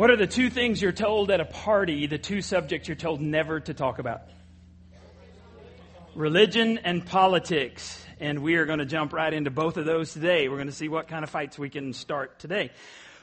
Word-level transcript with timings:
What 0.00 0.10
are 0.10 0.16
the 0.16 0.26
two 0.26 0.48
things 0.48 0.80
you're 0.80 0.92
told 0.92 1.30
at 1.30 1.40
a 1.40 1.44
party, 1.44 2.06
the 2.06 2.16
two 2.16 2.40
subjects 2.40 2.88
you're 2.88 2.96
told 2.96 3.20
never 3.20 3.60
to 3.60 3.74
talk 3.74 3.98
about? 3.98 4.22
Religion 6.14 6.78
and 6.78 7.04
politics. 7.04 8.02
And 8.18 8.38
we 8.38 8.54
are 8.54 8.64
going 8.64 8.78
to 8.78 8.86
jump 8.86 9.12
right 9.12 9.30
into 9.30 9.50
both 9.50 9.76
of 9.76 9.84
those 9.84 10.14
today. 10.14 10.48
We're 10.48 10.56
going 10.56 10.68
to 10.68 10.72
see 10.72 10.88
what 10.88 11.06
kind 11.06 11.22
of 11.22 11.28
fights 11.28 11.58
we 11.58 11.68
can 11.68 11.92
start 11.92 12.38
today. 12.38 12.70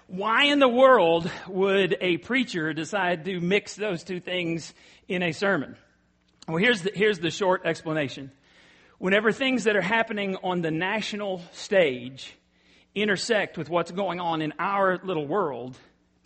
Why 0.06 0.44
in 0.44 0.60
the 0.60 0.68
world 0.68 1.32
would 1.48 1.98
a 2.00 2.18
preacher 2.18 2.74
decide 2.74 3.26
to 3.26 3.40
mix 3.40 3.76
those 3.76 4.04
two 4.04 4.20
things 4.20 4.72
in 5.08 5.24
a 5.24 5.32
sermon? 5.32 5.78
Well, 6.48 6.58
here's 6.58 6.84
the, 6.84 6.92
here's 6.94 7.18
the 7.18 7.32
short 7.32 7.66
explanation. 7.66 8.32
Whenever 9.00 9.32
things 9.32 9.64
that 9.64 9.76
are 9.76 9.82
happening 9.82 10.38
on 10.44 10.62
the 10.62 10.70
national 10.70 11.42
stage 11.54 12.36
intersect 12.94 13.58
with 13.58 13.68
what's 13.68 13.90
going 13.90 14.20
on 14.20 14.44
in 14.44 14.54
our 14.60 15.00
little 15.04 15.26
world, 15.26 15.76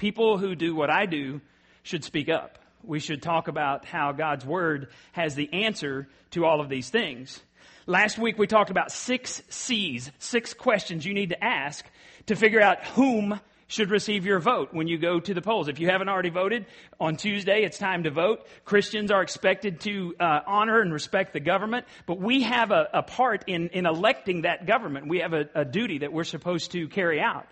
people 0.02 0.40
who 0.40 0.56
do 0.56 0.74
what 0.74 0.90
I 0.90 1.06
do 1.06 1.40
should 1.84 2.04
speak 2.04 2.28
up. 2.28 2.58
We 2.84 3.00
should 3.00 3.22
talk 3.22 3.48
about 3.48 3.86
how 3.86 4.14
God's 4.14 4.44
Word 4.44 4.88
has 5.12 5.36
the 5.36 5.54
answer 5.54 6.08
to 6.32 6.44
all 6.44 6.60
of 6.60 6.70
these 6.70 6.90
things. 6.90 7.40
Last 7.86 8.18
week 8.18 8.40
we 8.40 8.48
talked 8.48 8.72
about 8.72 8.92
six 8.92 9.44
C's, 9.50 10.12
six 10.18 10.56
questions 10.56 11.06
you 11.06 11.14
need 11.14 11.30
to 11.30 11.44
ask 11.44 11.86
to 12.26 12.36
figure 12.36 12.60
out 12.60 12.84
whom 12.84 13.40
should 13.68 13.92
receive 13.92 14.26
your 14.26 14.40
vote 14.40 14.70
when 14.72 14.88
you 14.88 14.98
go 14.98 15.20
to 15.20 15.36
the 15.36 15.42
polls. 15.42 15.68
If 15.68 15.80
you 15.80 15.88
haven't 15.88 16.10
already 16.10 16.32
voted 16.32 16.66
on 17.00 17.16
Tuesday, 17.16 17.62
it's 17.62 17.78
time 17.78 18.04
to 18.04 18.10
vote. 18.10 18.48
Christians 18.66 19.12
are 19.12 19.22
expected 19.22 19.82
to 19.82 20.16
uh, 20.20 20.40
honor 20.48 20.82
and 20.82 20.92
respect 20.92 21.32
the 21.32 21.40
government, 21.40 21.86
but 22.08 22.20
we 22.20 22.42
have 22.42 22.72
a, 22.72 22.88
a 22.92 23.04
part 23.04 23.44
in, 23.46 23.70
in 23.70 23.86
electing 23.86 24.42
that 24.42 24.66
government. 24.66 25.08
We 25.08 25.20
have 25.20 25.34
a, 25.34 25.48
a 25.54 25.64
duty 25.64 26.00
that 26.00 26.12
we're 26.12 26.24
supposed 26.24 26.72
to 26.72 26.88
carry 26.88 27.22
out. 27.22 27.46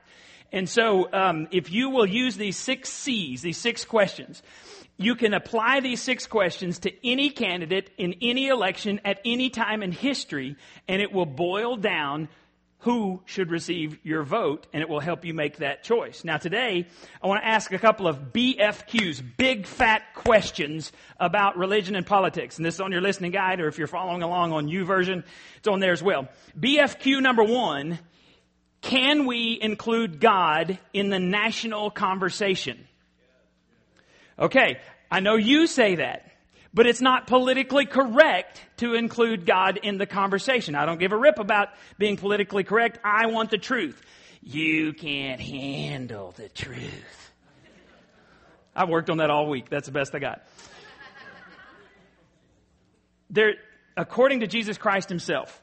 And 0.52 0.68
so, 0.68 1.12
um, 1.14 1.48
if 1.52 1.72
you 1.72 1.90
will 1.90 2.06
use 2.06 2.36
these 2.36 2.58
six 2.58 2.90
C's, 2.90 3.42
these 3.42 3.58
six 3.58 3.86
questions, 3.86 4.42
you 4.98 5.16
can 5.16 5.34
apply 5.34 5.80
these 5.80 6.02
six 6.02 6.28
questions 6.28 6.80
to 6.80 7.08
any 7.08 7.30
candidate 7.30 7.90
in 7.98 8.16
any 8.22 8.48
election 8.48 9.00
at 9.06 9.22
any 9.24 9.50
time 9.50 9.82
in 9.82 9.92
history, 9.92 10.58
and 10.88 11.02
it 11.02 11.14
will 11.14 11.26
boil 11.26 11.78
down 11.78 12.28
who 12.80 13.22
should 13.26 13.52
receive 13.52 14.00
your 14.04 14.24
vote, 14.24 14.66
and 14.72 14.82
it 14.82 14.88
will 14.88 15.02
help 15.02 15.26
you 15.26 15.34
make 15.34 15.58
that 15.58 15.84
choice. 15.84 16.24
Now, 16.24 16.38
today, 16.38 16.88
I 17.22 17.28
want 17.28 17.42
to 17.42 17.48
ask 17.48 17.74
a 17.74 17.80
couple 17.80 18.08
of 18.08 18.32
BFQs, 18.32 19.22
big 19.38 19.68
fat 19.68 20.14
questions 20.16 20.94
about 21.20 21.58
religion 21.58 21.98
and 21.98 22.06
politics. 22.06 22.56
And 22.56 22.66
this 22.66 22.76
is 22.76 22.82
on 22.82 22.94
your 22.94 23.02
listening 23.02 23.32
guide, 23.32 23.60
or 23.60 23.68
if 23.68 23.78
you're 23.78 23.88
following 23.88 24.24
along 24.24 24.54
on 24.54 24.68
YouVersion, 24.68 25.26
it's 25.58 25.68
on 25.68 25.82
there 25.82 25.92
as 25.92 26.02
well. 26.02 26.30
BFQ 26.58 27.22
number 27.22 27.44
one 27.44 28.00
Can 28.82 29.26
we 29.26 29.58
include 29.62 30.20
God 30.20 30.80
in 30.94 31.10
the 31.10 31.20
national 31.20 31.92
conversation? 31.92 32.88
Okay, 34.38 34.80
I 35.12 35.20
know 35.20 35.36
you 35.36 35.68
say 35.68 35.96
that. 35.96 36.26
But 36.72 36.86
it's 36.86 37.02
not 37.02 37.26
politically 37.26 37.86
correct 37.86 38.64
to 38.78 38.94
include 38.94 39.46
God 39.46 39.80
in 39.82 39.98
the 39.98 40.06
conversation. 40.06 40.76
I 40.76 40.86
don't 40.86 41.00
give 41.00 41.12
a 41.12 41.18
rip 41.18 41.40
about 41.40 41.70
being 41.98 42.16
politically 42.16 42.64
correct. 42.64 43.00
I 43.04 43.26
want 43.26 43.50
the 43.50 43.58
truth. 43.58 44.00
You 44.44 44.94
can't 44.94 45.42
handle 45.42 46.32
the 46.38 46.48
truth. 46.48 47.32
I've 48.76 48.88
worked 48.88 49.10
on 49.10 49.18
that 49.18 49.32
all 49.32 49.50
week. 49.50 49.70
That's 49.70 49.88
the 49.88 49.92
best 49.92 50.14
I 50.14 50.20
got. 50.20 50.44
There, 53.32 53.56
according 53.98 54.42
to 54.42 54.48
Jesus 54.48 54.78
Christ 54.78 55.10
himself, 55.10 55.62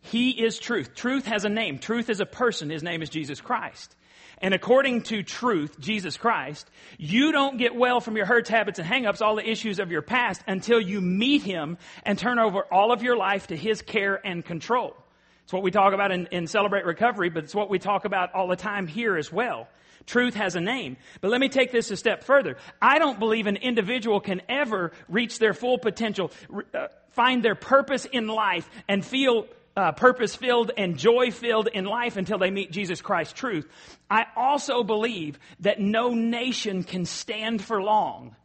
he 0.00 0.30
is 0.30 0.58
truth. 0.58 0.94
Truth 0.94 1.26
has 1.26 1.44
a 1.44 1.48
name. 1.48 1.78
Truth 1.78 2.08
is 2.08 2.20
a 2.20 2.26
person. 2.26 2.70
His 2.70 2.82
name 2.82 3.02
is 3.02 3.10
Jesus 3.10 3.40
Christ. 3.40 3.94
And 4.42 4.54
according 4.54 5.02
to 5.04 5.22
truth, 5.22 5.78
Jesus 5.78 6.16
Christ, 6.16 6.70
you 6.96 7.30
don't 7.30 7.58
get 7.58 7.74
well 7.74 8.00
from 8.00 8.16
your 8.16 8.24
hurts, 8.24 8.48
habits, 8.48 8.78
and 8.78 8.88
hangups, 8.88 9.20
all 9.20 9.36
the 9.36 9.48
issues 9.48 9.78
of 9.78 9.90
your 9.90 10.00
past, 10.00 10.42
until 10.46 10.80
you 10.80 11.02
meet 11.02 11.42
Him 11.42 11.76
and 12.04 12.18
turn 12.18 12.38
over 12.38 12.64
all 12.72 12.90
of 12.90 13.02
your 13.02 13.16
life 13.16 13.48
to 13.48 13.56
His 13.56 13.82
care 13.82 14.18
and 14.26 14.42
control. 14.42 14.96
It's 15.44 15.52
what 15.52 15.62
we 15.62 15.70
talk 15.70 15.92
about 15.92 16.10
in, 16.10 16.26
in 16.30 16.46
Celebrate 16.46 16.86
Recovery, 16.86 17.28
but 17.28 17.44
it's 17.44 17.54
what 17.54 17.68
we 17.68 17.78
talk 17.78 18.06
about 18.06 18.32
all 18.34 18.48
the 18.48 18.56
time 18.56 18.86
here 18.86 19.16
as 19.16 19.30
well. 19.30 19.68
Truth 20.06 20.34
has 20.34 20.56
a 20.56 20.60
name. 20.60 20.96
But 21.20 21.30
let 21.30 21.40
me 21.40 21.50
take 21.50 21.70
this 21.70 21.90
a 21.90 21.96
step 21.96 22.24
further. 22.24 22.56
I 22.80 22.98
don't 22.98 23.18
believe 23.18 23.46
an 23.46 23.56
individual 23.56 24.20
can 24.20 24.40
ever 24.48 24.92
reach 25.08 25.38
their 25.38 25.52
full 25.52 25.76
potential, 25.76 26.30
uh, 26.72 26.86
find 27.10 27.42
their 27.42 27.54
purpose 27.54 28.06
in 28.06 28.26
life, 28.26 28.68
and 28.88 29.04
feel 29.04 29.46
uh, 29.80 29.92
purpose 29.92 30.36
filled 30.36 30.70
and 30.76 30.98
joy 30.98 31.30
filled 31.30 31.66
in 31.68 31.86
life 31.86 32.18
until 32.18 32.36
they 32.36 32.50
meet 32.50 32.70
Jesus 32.70 33.00
Christ 33.00 33.34
truth. 33.34 33.66
I 34.10 34.26
also 34.36 34.84
believe 34.84 35.38
that 35.60 35.80
no 35.80 36.12
nation 36.12 36.84
can 36.84 37.06
stand 37.06 37.64
for 37.64 37.82
long 37.82 38.36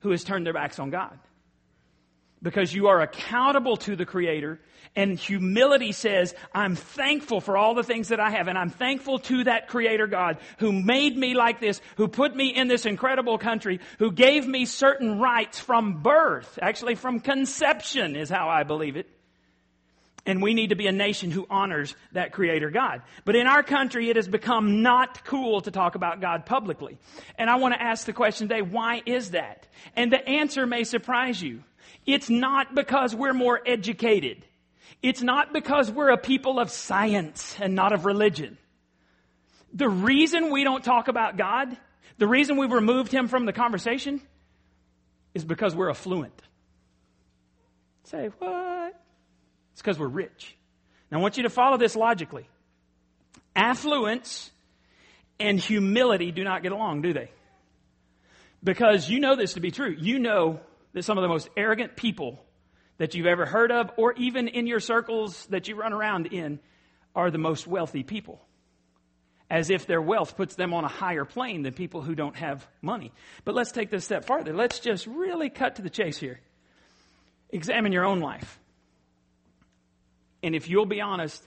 who 0.00 0.12
has 0.12 0.24
turned 0.24 0.46
their 0.46 0.54
backs 0.54 0.78
on 0.78 0.88
God. 0.88 1.18
Because 2.40 2.72
you 2.72 2.86
are 2.86 3.02
accountable 3.02 3.76
to 3.78 3.96
the 3.96 4.06
Creator, 4.06 4.60
and 4.96 5.18
humility 5.18 5.92
says, 5.92 6.34
I'm 6.54 6.74
thankful 6.74 7.42
for 7.42 7.58
all 7.58 7.74
the 7.74 7.82
things 7.82 8.08
that 8.08 8.20
I 8.20 8.30
have, 8.30 8.48
and 8.48 8.56
I'm 8.56 8.70
thankful 8.70 9.18
to 9.18 9.44
that 9.44 9.68
Creator 9.68 10.06
God 10.06 10.38
who 10.58 10.72
made 10.72 11.18
me 11.18 11.34
like 11.34 11.60
this, 11.60 11.82
who 11.96 12.08
put 12.08 12.34
me 12.34 12.48
in 12.48 12.68
this 12.68 12.86
incredible 12.86 13.36
country, 13.36 13.80
who 13.98 14.10
gave 14.10 14.46
me 14.46 14.64
certain 14.64 15.18
rights 15.18 15.58
from 15.58 16.00
birth, 16.00 16.58
actually 16.62 16.94
from 16.94 17.20
conception 17.20 18.16
is 18.16 18.30
how 18.30 18.48
I 18.48 18.62
believe 18.62 18.96
it. 18.96 19.06
And 20.28 20.42
we 20.42 20.52
need 20.52 20.68
to 20.68 20.76
be 20.76 20.86
a 20.86 20.92
nation 20.92 21.30
who 21.30 21.46
honors 21.48 21.96
that 22.12 22.32
creator 22.32 22.68
God. 22.68 23.00
But 23.24 23.34
in 23.34 23.46
our 23.46 23.62
country, 23.62 24.10
it 24.10 24.16
has 24.16 24.28
become 24.28 24.82
not 24.82 25.24
cool 25.24 25.62
to 25.62 25.70
talk 25.70 25.94
about 25.94 26.20
God 26.20 26.44
publicly. 26.44 26.98
And 27.38 27.48
I 27.48 27.56
want 27.56 27.72
to 27.72 27.82
ask 27.82 28.04
the 28.04 28.12
question 28.12 28.46
today, 28.46 28.60
why 28.60 29.00
is 29.06 29.30
that? 29.30 29.66
And 29.96 30.12
the 30.12 30.28
answer 30.28 30.66
may 30.66 30.84
surprise 30.84 31.40
you. 31.40 31.64
It's 32.04 32.28
not 32.28 32.74
because 32.74 33.14
we're 33.14 33.32
more 33.32 33.58
educated. 33.64 34.44
It's 35.02 35.22
not 35.22 35.54
because 35.54 35.90
we're 35.90 36.10
a 36.10 36.18
people 36.18 36.60
of 36.60 36.70
science 36.70 37.56
and 37.58 37.74
not 37.74 37.94
of 37.94 38.04
religion. 38.04 38.58
The 39.72 39.88
reason 39.88 40.50
we 40.50 40.62
don't 40.62 40.84
talk 40.84 41.08
about 41.08 41.38
God, 41.38 41.74
the 42.18 42.28
reason 42.28 42.58
we've 42.58 42.70
removed 42.70 43.12
him 43.12 43.28
from 43.28 43.46
the 43.46 43.54
conversation, 43.54 44.20
is 45.32 45.42
because 45.42 45.74
we're 45.74 45.88
affluent. 45.88 46.42
Say, 48.04 48.28
what? 48.38 48.94
It's 49.78 49.82
because 49.84 49.96
we're 49.96 50.08
rich. 50.08 50.56
Now, 51.08 51.18
I 51.18 51.22
want 51.22 51.36
you 51.36 51.44
to 51.44 51.50
follow 51.50 51.76
this 51.76 51.94
logically. 51.94 52.48
Affluence 53.54 54.50
and 55.38 55.60
humility 55.60 56.32
do 56.32 56.42
not 56.42 56.64
get 56.64 56.72
along, 56.72 57.02
do 57.02 57.12
they? 57.12 57.30
Because 58.64 59.08
you 59.08 59.20
know 59.20 59.36
this 59.36 59.52
to 59.52 59.60
be 59.60 59.70
true. 59.70 59.94
You 59.96 60.18
know 60.18 60.58
that 60.94 61.04
some 61.04 61.16
of 61.16 61.22
the 61.22 61.28
most 61.28 61.48
arrogant 61.56 61.94
people 61.94 62.44
that 62.96 63.14
you've 63.14 63.28
ever 63.28 63.46
heard 63.46 63.70
of, 63.70 63.92
or 63.96 64.14
even 64.14 64.48
in 64.48 64.66
your 64.66 64.80
circles 64.80 65.46
that 65.46 65.68
you 65.68 65.76
run 65.76 65.92
around 65.92 66.26
in, 66.26 66.58
are 67.14 67.30
the 67.30 67.38
most 67.38 67.64
wealthy 67.68 68.02
people. 68.02 68.40
As 69.48 69.70
if 69.70 69.86
their 69.86 70.02
wealth 70.02 70.36
puts 70.36 70.56
them 70.56 70.74
on 70.74 70.82
a 70.82 70.88
higher 70.88 71.24
plane 71.24 71.62
than 71.62 71.72
people 71.72 72.02
who 72.02 72.16
don't 72.16 72.34
have 72.34 72.66
money. 72.82 73.12
But 73.44 73.54
let's 73.54 73.70
take 73.70 73.90
this 73.90 74.04
step 74.04 74.24
farther. 74.24 74.52
Let's 74.52 74.80
just 74.80 75.06
really 75.06 75.50
cut 75.50 75.76
to 75.76 75.82
the 75.82 75.88
chase 75.88 76.18
here. 76.18 76.40
Examine 77.50 77.92
your 77.92 78.04
own 78.04 78.18
life. 78.18 78.58
And 80.42 80.54
if 80.54 80.68
you'll 80.68 80.86
be 80.86 81.00
honest, 81.00 81.42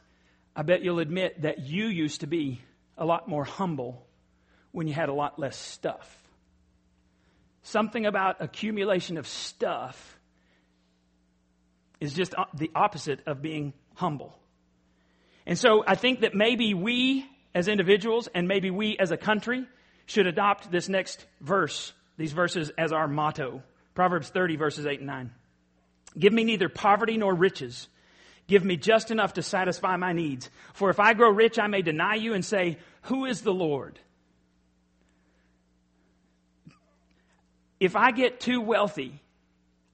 I 0.56 0.64
bet 0.64 0.84
you'll 0.84 1.00
admit 1.00 1.42
that 1.44 1.60
you 1.60 1.88
used 1.88 2.22
to 2.22 2.28
be 2.28 2.62
a 2.98 3.06
lot 3.06 3.28
more 3.28 3.44
humble 3.44 4.06
when 4.72 4.88
you 4.88 4.94
had 4.94 5.10
a 5.10 5.14
lot 5.14 5.40
less 5.40 5.58
stuff. 5.58 6.18
Something 7.64 8.06
about 8.06 8.38
accumulation 8.40 9.18
of 9.18 9.28
stuff 9.28 10.20
is 12.00 12.14
just 12.14 12.34
uh, 12.36 12.46
the 12.54 12.72
opposite 12.74 13.22
of 13.28 13.42
being 13.42 13.74
humble. 13.96 14.36
And 15.46 15.58
so 15.58 15.84
I 15.86 15.96
think 15.96 16.22
that 16.22 16.34
maybe 16.34 16.74
we 16.74 17.26
as 17.54 17.68
individuals 17.68 18.28
and 18.34 18.48
maybe 18.48 18.72
we 18.72 18.98
as 18.98 19.12
a 19.12 19.18
country 19.18 19.66
should 20.06 20.28
adopt 20.28 20.72
this 20.72 20.90
next 20.90 21.26
verse, 21.40 21.94
these 22.18 22.34
verses 22.34 22.72
as 22.78 22.92
our 22.92 23.08
motto. 23.08 23.62
Proverbs 23.94 24.30
30 24.30 24.56
verses 24.56 24.86
8 24.86 25.00
and 25.00 25.08
9. 25.08 25.32
Give 26.18 26.34
me 26.34 26.44
neither 26.44 26.70
poverty 26.70 27.18
nor 27.18 27.34
riches 27.34 27.88
Give 28.52 28.66
me 28.66 28.76
just 28.76 29.12
enough 29.12 29.36
to 29.36 29.44
satisfy 29.44 29.96
my 29.96 30.12
needs. 30.12 30.50
For 30.74 30.90
if 30.90 31.00
I 31.00 31.14
grow 31.14 31.30
rich, 31.30 31.58
I 31.58 31.68
may 31.68 31.82
deny 31.82 32.16
you 32.16 32.34
and 32.34 32.44
say, 32.44 32.80
Who 33.04 33.24
is 33.24 33.44
the 33.44 33.54
Lord? 33.54 33.98
If 37.80 37.96
I 37.96 38.12
get 38.12 38.42
too 38.42 38.60
wealthy, 38.60 39.22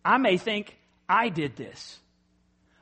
I 0.04 0.18
may 0.18 0.38
think 0.38 0.75
I 1.07 1.30
did 1.30 1.56
this. 1.56 2.00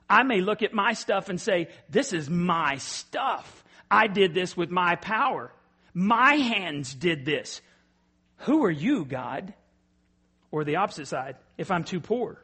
I 0.10 0.24
may 0.24 0.40
look 0.40 0.62
at 0.62 0.74
my 0.74 0.94
stuff 0.94 1.28
and 1.28 1.42
say, 1.42 1.68
This 1.90 2.14
is 2.14 2.30
my 2.30 2.78
stuff. 2.78 3.66
I 3.92 4.08
did 4.08 4.34
this 4.34 4.56
with 4.56 4.70
my 4.70 4.96
power. 4.96 5.52
My 5.94 6.36
hands 6.36 6.96
did 6.96 7.26
this. 7.26 7.60
Who 8.46 8.64
are 8.64 8.72
you, 8.72 9.04
God? 9.04 9.54
Or 10.52 10.64
the 10.64 10.78
opposite 10.78 11.08
side, 11.08 11.36
if 11.58 11.70
I'm 11.70 11.84
too 11.84 12.00
poor, 12.00 12.42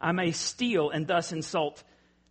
I 0.00 0.10
may 0.10 0.32
steal 0.32 0.90
and 0.90 1.06
thus 1.06 1.30
insult 1.30 1.84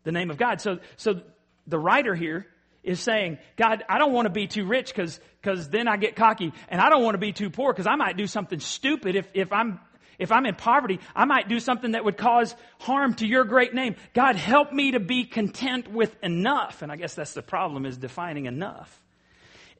the 0.03 0.11
name 0.11 0.29
of 0.29 0.37
God. 0.37 0.61
So, 0.61 0.79
so 0.97 1.21
the 1.67 1.79
writer 1.79 2.15
here 2.15 2.45
is 2.83 2.99
saying, 2.99 3.37
God, 3.55 3.83
I 3.87 3.97
don't 3.97 4.11
want 4.11 4.25
to 4.25 4.31
be 4.31 4.47
too 4.47 4.65
rich 4.65 4.87
because 4.93 5.19
because 5.41 5.69
then 5.69 5.87
I 5.87 5.97
get 5.97 6.15
cocky, 6.15 6.53
and 6.69 6.79
I 6.79 6.89
don't 6.89 7.03
want 7.03 7.15
to 7.15 7.19
be 7.19 7.33
too 7.33 7.49
poor 7.49 7.73
because 7.73 7.87
I 7.87 7.95
might 7.95 8.17
do 8.17 8.27
something 8.27 8.59
stupid 8.59 9.15
if 9.15 9.27
if 9.33 9.51
I'm 9.51 9.79
if 10.19 10.31
I'm 10.31 10.45
in 10.45 10.55
poverty, 10.55 10.99
I 11.15 11.25
might 11.25 11.49
do 11.49 11.59
something 11.59 11.91
that 11.91 12.05
would 12.05 12.17
cause 12.17 12.55
harm 12.79 13.15
to 13.15 13.27
your 13.27 13.43
great 13.45 13.73
name. 13.73 13.95
God, 14.13 14.35
help 14.35 14.71
me 14.71 14.91
to 14.91 14.99
be 14.99 15.25
content 15.25 15.91
with 15.91 16.15
enough. 16.23 16.81
And 16.81 16.91
I 16.91 16.95
guess 16.95 17.15
that's 17.15 17.33
the 17.33 17.41
problem 17.41 17.85
is 17.85 17.97
defining 17.97 18.45
enough. 18.45 19.01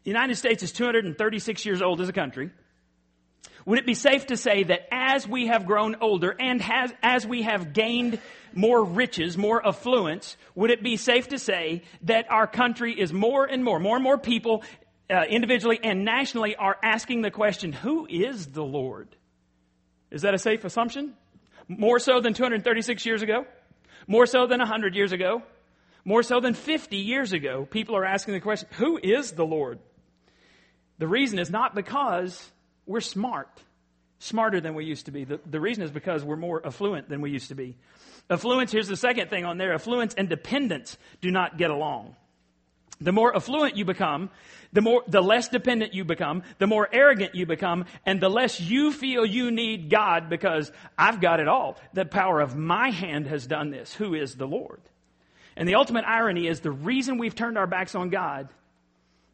The 0.04 0.10
United 0.10 0.36
States 0.36 0.64
is 0.64 0.72
236 0.72 1.66
years 1.66 1.81
old 1.81 2.02
as 2.02 2.10
a 2.10 2.14
country. 2.14 2.52
Would 3.66 3.80
it 3.80 3.86
be 3.86 3.94
safe 3.94 4.28
to 4.28 4.38
say 4.38 4.63
that 4.63 4.88
as 4.92 5.28
we 5.28 5.48
have 5.48 5.66
grown 5.66 5.95
older 6.01 6.36
and 6.38 6.62
has, 6.62 6.94
as 7.01 7.25
we 7.25 7.44
have 7.44 7.74
gained 7.74 8.19
more 8.54 8.84
riches, 8.84 9.38
more 9.38 9.66
affluence, 9.66 10.38
would 10.54 10.69
it 10.69 10.84
be 10.84 10.98
safe 10.98 11.30
to 11.30 11.40
say 11.40 11.84
that 12.04 12.30
our 12.30 12.45
country 12.45 13.00
is 13.00 13.13
more 13.13 13.45
and 13.45 13.63
more, 13.63 13.80
more 13.80 13.95
and 13.95 14.04
more 14.04 14.18
people 14.18 14.63
uh, 15.10 15.24
individually 15.30 15.80
and 15.81 16.04
nationally 16.04 16.56
are 16.56 16.78
asking 16.84 17.22
the 17.22 17.31
question, 17.31 17.72
who 17.72 18.06
is 18.10 18.48
the 18.48 18.63
Lord? 18.63 19.16
Is 20.12 20.24
that 20.24 20.34
a 20.34 20.40
safe 20.40 20.63
assumption? 20.66 21.13
More 21.68 22.00
so 22.00 22.19
than 22.19 22.34
236 22.34 23.06
years 23.06 23.22
ago? 23.22 23.45
More 24.07 24.25
so 24.25 24.45
than 24.45 24.60
100 24.60 24.95
years 24.95 25.12
ago? 25.12 25.42
More 26.06 26.24
so 26.24 26.42
than 26.42 26.54
50 26.54 26.98
years 26.98 27.31
ago? 27.31 27.66
People 27.69 27.95
are 27.95 28.06
asking 28.06 28.34
the 28.34 28.42
question, 28.42 28.68
who 28.74 29.00
is 29.01 29.31
the 29.31 29.45
Lord? 29.45 29.80
The 31.00 31.07
reason 31.07 31.40
is 31.40 31.50
not 31.50 31.74
because 31.74 32.51
we're 32.85 33.01
smart, 33.01 33.62
smarter 34.19 34.59
than 34.62 34.75
we 34.75 34.85
used 34.85 35.06
to 35.06 35.12
be. 35.12 35.24
The, 35.24 35.39
the 35.45 35.59
reason 35.59 35.83
is 35.83 35.91
because 35.91 36.24
we're 36.24 36.35
more 36.35 36.65
affluent 36.65 37.09
than 37.09 37.21
we 37.21 37.31
used 37.31 37.50
to 37.50 37.56
be. 37.56 37.75
Affluence, 38.30 38.71
here's 38.71 38.88
the 38.88 38.97
second 38.97 39.30
thing 39.30 39.45
on 39.45 39.57
there 39.57 39.74
affluence 39.74 40.13
and 40.13 40.30
dependence 40.30 40.97
do 41.21 41.31
not 41.31 41.57
get 41.57 41.71
along. 41.71 42.15
The 43.01 43.12
more 43.12 43.35
affluent 43.35 43.75
you 43.75 43.83
become, 43.83 44.30
the 44.71 44.81
more, 44.81 45.03
the 45.07 45.21
less 45.21 45.50
dependent 45.50 45.94
you 45.94 46.06
become, 46.06 46.44
the 46.57 46.68
more 46.68 46.88
arrogant 46.91 47.35
you 47.35 47.45
become, 47.45 47.85
and 48.06 48.21
the 48.21 48.30
less 48.30 48.62
you 48.62 48.91
feel 48.91 49.25
you 49.25 49.51
need 49.51 49.89
God 49.89 50.30
because 50.30 50.71
I've 50.97 51.19
got 51.19 51.39
it 51.39 51.47
all. 51.47 51.77
The 51.94 52.06
power 52.06 52.39
of 52.39 52.56
my 52.56 52.91
hand 52.91 53.27
has 53.27 53.45
done 53.45 53.71
this. 53.71 53.94
Who 53.94 54.13
is 54.13 54.35
the 54.35 54.47
Lord? 54.47 54.81
And 55.57 55.68
the 55.68 55.75
ultimate 55.75 56.06
irony 56.06 56.47
is 56.47 56.62
the 56.62 56.71
reason 56.71 57.18
we've 57.18 57.35
turned 57.35 57.57
our 57.57 57.68
backs 57.68 57.94
on 57.94 58.09
God 58.09 58.50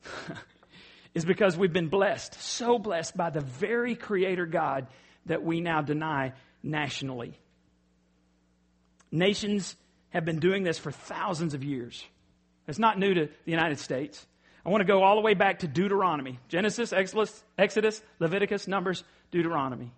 is 1.20 1.26
because 1.26 1.58
we've 1.58 1.74
been 1.74 1.90
blessed, 1.90 2.34
so 2.36 2.80
blessed 2.80 3.18
by 3.18 3.30
the 3.30 3.42
very 3.42 3.94
creator 3.94 4.46
God 4.46 4.88
that 5.26 5.44
we 5.44 5.60
now 5.60 5.82
deny 5.82 6.32
nationally. 6.64 7.38
Nations 9.12 9.76
have 10.12 10.24
been 10.24 10.40
doing 10.40 10.64
this 10.64 10.80
for 10.80 10.92
thousands 10.92 11.54
of 11.54 11.62
years. 11.62 12.02
It's 12.70 12.80
not 12.80 12.98
new 12.98 13.14
to 13.14 13.26
the 13.26 13.52
United 13.52 13.80
States. 13.80 14.26
I 14.66 14.70
want 14.70 14.80
to 14.80 14.88
go 14.88 15.04
all 15.04 15.16
the 15.16 15.22
way 15.22 15.34
back 15.34 15.60
to 15.60 15.68
Deuteronomy 15.68 16.40
Genesis, 16.48 16.94
Exodus, 16.94 17.44
Exodus, 17.58 18.02
Leviticus, 18.20 18.66
Numbers, 18.66 19.04
Deuteronomy, 19.30 19.92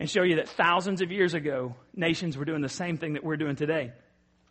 and 0.00 0.10
show 0.10 0.24
you 0.24 0.36
that 0.36 0.48
thousands 0.48 1.00
of 1.00 1.12
years 1.12 1.34
ago, 1.34 1.76
nations 1.94 2.36
were 2.36 2.44
doing 2.44 2.60
the 2.60 2.68
same 2.68 2.98
thing 2.98 3.12
that 3.12 3.22
we're 3.22 3.36
doing 3.36 3.54
today. 3.54 3.92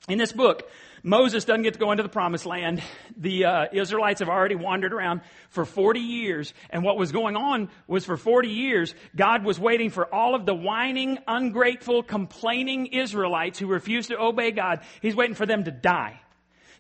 In 0.07 0.19
this 0.19 0.31
book, 0.31 0.69
Moses 1.01 1.45
doesn't 1.45 1.63
get 1.63 1.73
to 1.73 1.79
go 1.79 1.91
into 1.91 2.03
the 2.03 2.09
promised 2.09 2.45
land. 2.45 2.83
The 3.17 3.45
uh, 3.45 3.65
Israelites 3.71 4.19
have 4.19 4.29
already 4.29 4.53
wandered 4.53 4.93
around 4.93 5.21
for 5.49 5.65
40 5.65 5.99
years. 5.99 6.53
And 6.69 6.83
what 6.83 6.97
was 6.97 7.11
going 7.11 7.35
on 7.35 7.69
was 7.87 8.05
for 8.05 8.15
40 8.15 8.49
years, 8.49 8.93
God 9.15 9.43
was 9.43 9.59
waiting 9.59 9.89
for 9.89 10.13
all 10.13 10.35
of 10.35 10.45
the 10.45 10.53
whining, 10.53 11.17
ungrateful, 11.27 12.03
complaining 12.03 12.87
Israelites 12.87 13.57
who 13.57 13.65
refused 13.65 14.09
to 14.09 14.19
obey 14.19 14.51
God. 14.51 14.81
He's 15.01 15.15
waiting 15.15 15.35
for 15.35 15.47
them 15.47 15.63
to 15.63 15.71
die. 15.71 16.19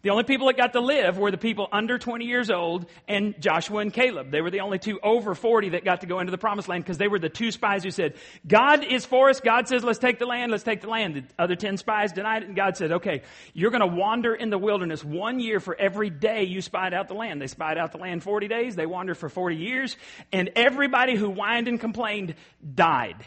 The 0.05 0.11
only 0.11 0.23
people 0.23 0.45
that 0.45 0.55
got 0.55 0.73
to 0.73 0.81
live 0.81 1.17
were 1.17 1.31
the 1.31 1.37
people 1.39 1.67
under 1.71 1.97
20 1.97 2.25
years 2.25 2.51
old 2.51 2.85
and 3.07 3.33
Joshua 3.41 3.79
and 3.79 3.91
Caleb. 3.91 4.29
They 4.29 4.39
were 4.39 4.51
the 4.51 4.59
only 4.59 4.77
two 4.77 4.99
over 5.01 5.33
40 5.33 5.69
that 5.69 5.83
got 5.83 6.01
to 6.01 6.05
go 6.05 6.19
into 6.19 6.29
the 6.29 6.37
promised 6.37 6.69
land 6.69 6.83
because 6.83 6.99
they 6.99 7.07
were 7.07 7.17
the 7.17 7.27
two 7.27 7.49
spies 7.49 7.83
who 7.83 7.89
said, 7.89 8.13
God 8.47 8.83
is 8.83 9.03
for 9.03 9.31
us. 9.31 9.39
God 9.39 9.67
says, 9.67 9.83
let's 9.83 9.97
take 9.97 10.19
the 10.19 10.27
land. 10.27 10.51
Let's 10.51 10.63
take 10.63 10.81
the 10.81 10.89
land. 10.89 11.15
The 11.15 11.23
other 11.39 11.55
10 11.55 11.77
spies 11.77 12.11
denied 12.11 12.43
it 12.43 12.49
and 12.49 12.55
God 12.55 12.77
said, 12.77 12.91
okay, 12.91 13.23
you're 13.55 13.71
going 13.71 13.81
to 13.81 13.87
wander 13.87 14.35
in 14.35 14.51
the 14.51 14.59
wilderness 14.59 15.03
one 15.03 15.39
year 15.39 15.59
for 15.59 15.73
every 15.73 16.11
day 16.11 16.43
you 16.43 16.61
spied 16.61 16.93
out 16.93 17.07
the 17.07 17.15
land. 17.15 17.41
They 17.41 17.47
spied 17.47 17.79
out 17.79 17.91
the 17.91 17.97
land 17.97 18.21
40 18.21 18.47
days. 18.47 18.75
They 18.75 18.85
wandered 18.85 19.17
for 19.17 19.27
40 19.27 19.55
years 19.55 19.97
and 20.31 20.51
everybody 20.55 21.15
who 21.15 21.31
whined 21.31 21.67
and 21.67 21.79
complained 21.79 22.35
died. 22.75 23.25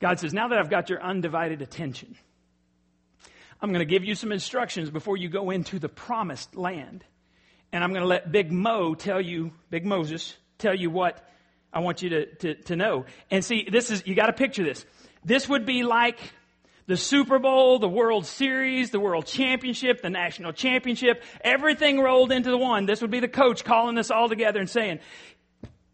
God 0.00 0.18
says, 0.18 0.32
now 0.32 0.48
that 0.48 0.58
I've 0.58 0.70
got 0.70 0.88
your 0.88 1.02
undivided 1.02 1.60
attention, 1.60 2.16
I'm 3.60 3.70
going 3.70 3.80
to 3.80 3.90
give 3.90 4.04
you 4.04 4.14
some 4.14 4.32
instructions 4.32 4.90
before 4.90 5.16
you 5.16 5.28
go 5.28 5.50
into 5.50 5.78
the 5.78 5.88
promised 5.88 6.54
land. 6.56 7.04
And 7.72 7.82
I'm 7.82 7.90
going 7.90 8.02
to 8.02 8.08
let 8.08 8.30
Big 8.30 8.52
Mo 8.52 8.94
tell 8.94 9.20
you, 9.20 9.52
Big 9.70 9.84
Moses, 9.84 10.36
tell 10.58 10.74
you 10.74 10.90
what 10.90 11.28
I 11.72 11.80
want 11.80 12.02
you 12.02 12.10
to, 12.10 12.26
to, 12.36 12.54
to 12.54 12.76
know. 12.76 13.04
And 13.30 13.44
see, 13.44 13.68
this 13.70 13.90
is, 13.90 14.06
you 14.06 14.14
got 14.14 14.26
to 14.26 14.32
picture 14.32 14.64
this. 14.64 14.86
This 15.24 15.48
would 15.48 15.66
be 15.66 15.82
like 15.82 16.18
the 16.86 16.96
Super 16.96 17.38
Bowl, 17.38 17.78
the 17.78 17.88
World 17.88 18.24
Series, 18.24 18.90
the 18.90 19.00
World 19.00 19.26
Championship, 19.26 20.00
the 20.00 20.08
National 20.08 20.52
Championship, 20.52 21.22
everything 21.42 22.00
rolled 22.00 22.32
into 22.32 22.50
the 22.50 22.56
one. 22.56 22.86
This 22.86 23.02
would 23.02 23.10
be 23.10 23.20
the 23.20 23.28
coach 23.28 23.62
calling 23.62 23.94
this 23.94 24.10
all 24.10 24.28
together 24.28 24.58
and 24.58 24.70
saying, 24.70 25.00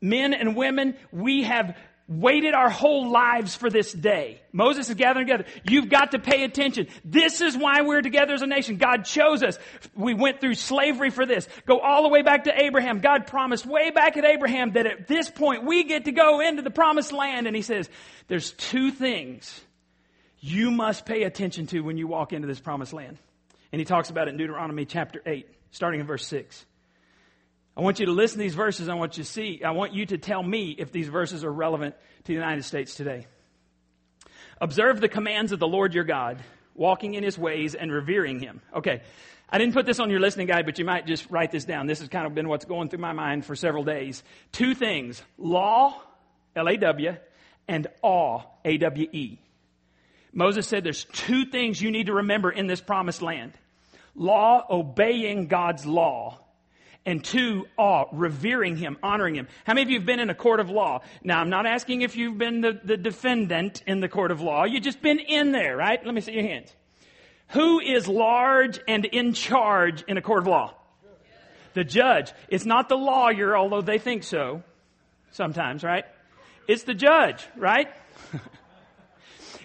men 0.00 0.32
and 0.32 0.54
women, 0.54 0.94
we 1.10 1.42
have 1.42 1.76
waited 2.06 2.52
our 2.52 2.68
whole 2.68 3.10
lives 3.10 3.54
for 3.54 3.70
this 3.70 3.92
day. 3.92 4.42
Moses 4.52 4.90
is 4.90 4.94
gathering 4.94 5.26
together. 5.26 5.46
You've 5.64 5.88
got 5.88 6.12
to 6.12 6.18
pay 6.18 6.44
attention. 6.44 6.88
This 7.04 7.40
is 7.40 7.56
why 7.56 7.80
we're 7.80 8.02
together 8.02 8.34
as 8.34 8.42
a 8.42 8.46
nation. 8.46 8.76
God 8.76 9.04
chose 9.04 9.42
us. 9.42 9.58
We 9.94 10.12
went 10.12 10.40
through 10.40 10.54
slavery 10.54 11.10
for 11.10 11.24
this. 11.24 11.48
Go 11.66 11.80
all 11.80 12.02
the 12.02 12.10
way 12.10 12.22
back 12.22 12.44
to 12.44 12.62
Abraham. 12.62 13.00
God 13.00 13.26
promised 13.26 13.64
way 13.64 13.90
back 13.90 14.18
at 14.18 14.24
Abraham 14.24 14.72
that 14.72 14.86
at 14.86 15.08
this 15.08 15.30
point 15.30 15.64
we 15.64 15.84
get 15.84 16.04
to 16.04 16.12
go 16.12 16.40
into 16.40 16.60
the 16.60 16.70
promised 16.70 17.12
land. 17.12 17.46
And 17.46 17.56
he 17.56 17.62
says, 17.62 17.88
there's 18.28 18.52
two 18.52 18.90
things 18.90 19.60
you 20.40 20.70
must 20.70 21.06
pay 21.06 21.22
attention 21.22 21.66
to 21.68 21.80
when 21.80 21.96
you 21.96 22.06
walk 22.06 22.34
into 22.34 22.46
this 22.46 22.60
promised 22.60 22.92
land. 22.92 23.16
And 23.72 23.80
he 23.80 23.86
talks 23.86 24.10
about 24.10 24.28
it 24.28 24.32
in 24.32 24.36
Deuteronomy 24.36 24.84
chapter 24.84 25.22
8, 25.24 25.48
starting 25.70 26.00
in 26.00 26.06
verse 26.06 26.26
6. 26.26 26.66
I 27.76 27.80
want 27.80 27.98
you 27.98 28.06
to 28.06 28.12
listen 28.12 28.38
to 28.38 28.42
these 28.42 28.54
verses. 28.54 28.88
I 28.88 28.94
want 28.94 29.18
you 29.18 29.24
to 29.24 29.30
see, 29.30 29.62
I 29.64 29.72
want 29.72 29.92
you 29.94 30.06
to 30.06 30.18
tell 30.18 30.42
me 30.42 30.76
if 30.78 30.92
these 30.92 31.08
verses 31.08 31.44
are 31.44 31.52
relevant 31.52 31.94
to 31.94 32.26
the 32.26 32.34
United 32.34 32.64
States 32.64 32.94
today. 32.94 33.26
Observe 34.60 35.00
the 35.00 35.08
commands 35.08 35.50
of 35.52 35.58
the 35.58 35.66
Lord 35.66 35.94
your 35.94 36.04
God, 36.04 36.42
walking 36.74 37.14
in 37.14 37.24
his 37.24 37.36
ways 37.36 37.74
and 37.74 37.90
revering 37.90 38.38
him. 38.40 38.60
Okay. 38.74 39.02
I 39.48 39.58
didn't 39.58 39.74
put 39.74 39.86
this 39.86 40.00
on 40.00 40.10
your 40.10 40.20
listening 40.20 40.46
guide, 40.46 40.66
but 40.66 40.78
you 40.78 40.84
might 40.84 41.06
just 41.06 41.30
write 41.30 41.50
this 41.50 41.64
down. 41.64 41.86
This 41.86 42.00
has 42.00 42.08
kind 42.08 42.26
of 42.26 42.34
been 42.34 42.48
what's 42.48 42.64
going 42.64 42.88
through 42.88 43.00
my 43.00 43.12
mind 43.12 43.44
for 43.44 43.54
several 43.54 43.84
days. 43.84 44.22
Two 44.52 44.74
things. 44.74 45.22
Law, 45.36 46.00
L-A-W, 46.56 47.16
and 47.68 47.86
awe, 48.02 48.42
A-W-E. 48.64 49.38
Moses 50.32 50.66
said 50.66 50.82
there's 50.82 51.04
two 51.04 51.44
things 51.44 51.80
you 51.80 51.90
need 51.90 52.06
to 52.06 52.14
remember 52.14 52.50
in 52.50 52.66
this 52.66 52.80
promised 52.80 53.22
land. 53.22 53.52
Law, 54.16 54.64
obeying 54.68 55.46
God's 55.46 55.86
law, 55.86 56.40
and 57.06 57.22
two, 57.22 57.66
awe, 57.76 58.06
revering 58.12 58.76
him, 58.76 58.96
honoring 59.02 59.34
him. 59.34 59.48
How 59.64 59.74
many 59.74 59.82
of 59.82 59.90
you 59.90 59.98
have 59.98 60.06
been 60.06 60.20
in 60.20 60.30
a 60.30 60.34
court 60.34 60.60
of 60.60 60.70
law? 60.70 61.02
Now, 61.22 61.40
I'm 61.40 61.50
not 61.50 61.66
asking 61.66 62.02
if 62.02 62.16
you've 62.16 62.38
been 62.38 62.60
the, 62.60 62.80
the 62.82 62.96
defendant 62.96 63.82
in 63.86 64.00
the 64.00 64.08
court 64.08 64.30
of 64.30 64.40
law. 64.40 64.64
You've 64.64 64.82
just 64.82 65.02
been 65.02 65.18
in 65.18 65.52
there, 65.52 65.76
right? 65.76 66.04
Let 66.04 66.14
me 66.14 66.20
see 66.20 66.32
your 66.32 66.42
hands. 66.42 66.74
Who 67.48 67.78
is 67.80 68.08
large 68.08 68.80
and 68.88 69.04
in 69.04 69.34
charge 69.34 70.02
in 70.08 70.16
a 70.16 70.22
court 70.22 70.42
of 70.42 70.46
law? 70.46 70.74
The 71.74 71.84
judge. 71.84 72.32
It's 72.48 72.64
not 72.64 72.88
the 72.88 72.96
lawyer, 72.96 73.56
although 73.56 73.82
they 73.82 73.98
think 73.98 74.22
so 74.22 74.62
sometimes, 75.30 75.82
right? 75.82 76.04
It's 76.66 76.84
the 76.84 76.94
judge, 76.94 77.46
right? 77.56 77.88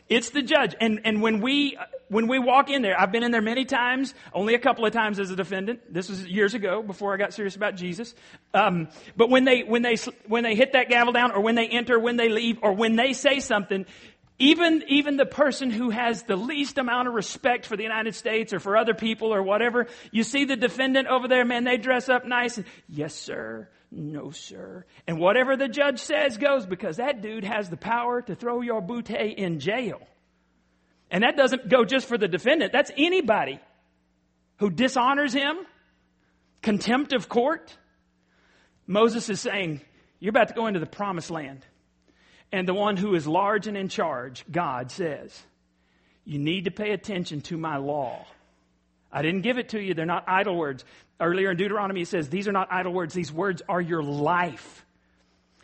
It's 0.09 0.31
the 0.31 0.41
judge. 0.41 0.75
And, 0.81 1.01
and 1.05 1.21
when 1.21 1.39
we, 1.39 1.77
when 2.07 2.27
we 2.27 2.39
walk 2.39 2.69
in 2.69 2.81
there, 2.81 2.99
I've 2.99 3.11
been 3.11 3.21
in 3.21 3.31
there 3.31 3.41
many 3.41 3.63
times, 3.63 4.15
only 4.33 4.55
a 4.55 4.59
couple 4.59 4.85
of 4.85 4.91
times 4.91 5.19
as 5.19 5.29
a 5.29 5.35
defendant. 5.35 5.93
This 5.93 6.09
was 6.09 6.25
years 6.25 6.55
ago 6.55 6.81
before 6.81 7.13
I 7.13 7.17
got 7.17 7.33
serious 7.33 7.55
about 7.55 7.75
Jesus. 7.75 8.15
Um, 8.53 8.89
but 9.15 9.29
when 9.29 9.45
they, 9.45 9.61
when 9.61 9.83
they, 9.83 9.97
when 10.27 10.43
they 10.43 10.55
hit 10.55 10.73
that 10.73 10.89
gavel 10.89 11.13
down 11.13 11.31
or 11.31 11.41
when 11.41 11.53
they 11.55 11.67
enter, 11.67 11.99
when 11.99 12.17
they 12.17 12.29
leave 12.29 12.57
or 12.63 12.73
when 12.73 12.95
they 12.95 13.13
say 13.13 13.39
something, 13.39 13.85
even, 14.39 14.83
even 14.87 15.17
the 15.17 15.25
person 15.25 15.69
who 15.69 15.89
has 15.91 16.23
the 16.23 16.37
least 16.37 16.77
amount 16.77 17.07
of 17.07 17.13
respect 17.13 17.65
for 17.65 17.77
the 17.77 17.83
United 17.83 18.15
States 18.15 18.53
or 18.53 18.59
for 18.59 18.77
other 18.77 18.93
people 18.93 19.33
or 19.33 19.43
whatever, 19.43 19.87
you 20.11 20.23
see 20.23 20.45
the 20.45 20.55
defendant 20.55 21.07
over 21.07 21.27
there, 21.27 21.45
man, 21.45 21.65
they 21.65 21.77
dress 21.77 22.09
up 22.09 22.25
nice 22.25 22.57
and, 22.57 22.65
yes, 22.87 23.13
sir. 23.13 23.67
No, 23.91 24.29
sir. 24.31 24.85
And 25.07 25.19
whatever 25.19 25.57
the 25.57 25.67
judge 25.67 25.99
says 25.99 26.37
goes 26.37 26.65
because 26.65 26.97
that 26.97 27.21
dude 27.21 27.43
has 27.43 27.69
the 27.69 27.77
power 27.77 28.21
to 28.21 28.35
throw 28.35 28.61
your 28.61 28.81
bootay 28.81 29.33
in 29.33 29.59
jail. 29.59 29.99
And 31.09 31.23
that 31.23 31.35
doesn't 31.35 31.69
go 31.69 31.85
just 31.85 32.07
for 32.07 32.17
the 32.17 32.27
defendant. 32.27 32.71
That's 32.71 32.91
anybody 32.97 33.59
who 34.57 34.69
dishonors 34.69 35.33
him, 35.33 35.57
contempt 36.61 37.13
of 37.13 37.29
court. 37.29 37.75
Moses 38.85 39.29
is 39.29 39.39
saying, 39.39 39.81
you're 40.19 40.29
about 40.29 40.49
to 40.49 40.53
go 40.53 40.67
into 40.67 40.79
the 40.79 40.85
promised 40.85 41.31
land. 41.31 41.65
And 42.51 42.67
the 42.67 42.73
one 42.73 42.97
who 42.97 43.15
is 43.15 43.27
large 43.27 43.67
and 43.67 43.77
in 43.77 43.89
charge, 43.89 44.43
God 44.51 44.91
says, 44.91 45.39
you 46.25 46.37
need 46.37 46.65
to 46.65 46.71
pay 46.71 46.91
attention 46.91 47.41
to 47.41 47.57
my 47.57 47.77
law. 47.77 48.25
I 49.11 49.21
didn't 49.21 49.41
give 49.41 49.57
it 49.57 49.69
to 49.69 49.81
you. 49.81 49.93
They're 49.93 50.05
not 50.05 50.25
idle 50.27 50.55
words. 50.55 50.85
Earlier 51.19 51.51
in 51.51 51.57
Deuteronomy, 51.57 52.01
he 52.01 52.05
says, 52.05 52.29
These 52.29 52.47
are 52.47 52.51
not 52.51 52.67
idle 52.71 52.93
words. 52.93 53.13
These 53.13 53.31
words 53.31 53.61
are 53.67 53.81
your 53.81 54.03
life. 54.03 54.85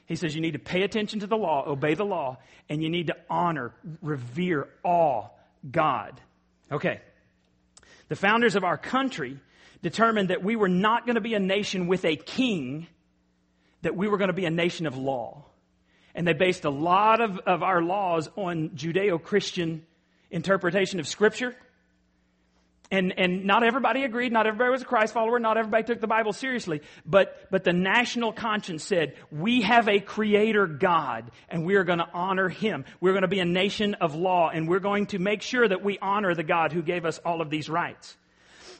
He 0.06 0.16
says, 0.16 0.36
You 0.36 0.42
need 0.42 0.54
to 0.54 0.60
pay 0.60 0.84
attention 0.84 1.20
to 1.22 1.28
the 1.28 1.38
law, 1.38 1.64
obey 1.68 1.94
the 1.94 2.06
law, 2.06 2.38
and 2.70 2.82
you 2.82 2.90
need 2.90 3.08
to 3.08 3.16
honor, 3.30 3.74
revere, 4.02 4.68
awe 4.84 5.28
God. 5.70 6.20
Okay. 6.72 7.02
The 8.08 8.16
founders 8.16 8.56
of 8.56 8.64
our 8.64 8.78
country 8.78 9.40
determined 9.82 10.30
that 10.30 10.44
we 10.44 10.56
were 10.56 10.70
not 10.70 11.06
going 11.06 11.16
to 11.16 11.22
be 11.22 11.34
a 11.34 11.40
nation 11.40 11.88
with 11.88 12.06
a 12.06 12.16
king, 12.16 12.88
that 13.82 13.96
we 13.96 14.08
were 14.08 14.18
going 14.18 14.30
to 14.30 14.34
be 14.34 14.46
a 14.46 14.52
nation 14.52 14.86
of 14.88 14.98
law. 14.98 15.46
And 16.14 16.28
they 16.28 16.34
based 16.34 16.66
a 16.66 16.70
lot 16.70 17.22
of, 17.22 17.40
of 17.40 17.62
our 17.62 17.82
laws 17.82 18.30
on 18.36 18.70
Judeo 18.70 19.22
Christian 19.22 19.86
interpretation 20.32 21.00
of 21.00 21.08
Scripture. 21.08 21.56
And, 22.92 23.14
and 23.18 23.46
not 23.46 23.64
everybody 23.64 24.04
agreed. 24.04 24.32
Not 24.32 24.46
everybody 24.48 24.72
was 24.72 24.84
a 24.84 24.86
Christ 24.86 25.14
follower. 25.14 25.40
Not 25.40 25.58
everybody 25.58 25.84
took 25.84 26.02
the 26.02 26.08
Bible 26.08 26.34
seriously. 26.34 26.82
But, 27.06 27.48
but 27.50 27.64
the 27.64 27.74
national 27.74 28.32
conscience 28.32 28.84
said, 28.84 29.16
we 29.32 29.62
have 29.62 29.88
a 29.88 30.00
creator 30.00 30.68
God 30.68 31.32
and 31.50 31.66
we 31.66 31.76
are 31.76 31.84
going 31.84 32.00
to 32.00 32.10
honor 32.14 32.50
him. 32.50 32.86
We're 33.02 33.14
going 33.14 33.24
to 33.24 33.28
be 33.28 33.40
a 33.40 33.46
nation 33.46 33.96
of 33.96 34.16
law 34.16 34.50
and 34.50 34.68
we're 34.70 34.80
going 34.80 35.08
to 35.08 35.20
make 35.20 35.42
sure 35.42 35.68
that 35.68 35.84
we 35.84 35.98
honor 36.00 36.36
the 36.36 36.44
God 36.44 36.72
who 36.72 36.84
gave 36.84 37.06
us 37.06 37.20
all 37.26 37.42
of 37.42 37.50
these 37.50 37.70
rights. 37.70 38.18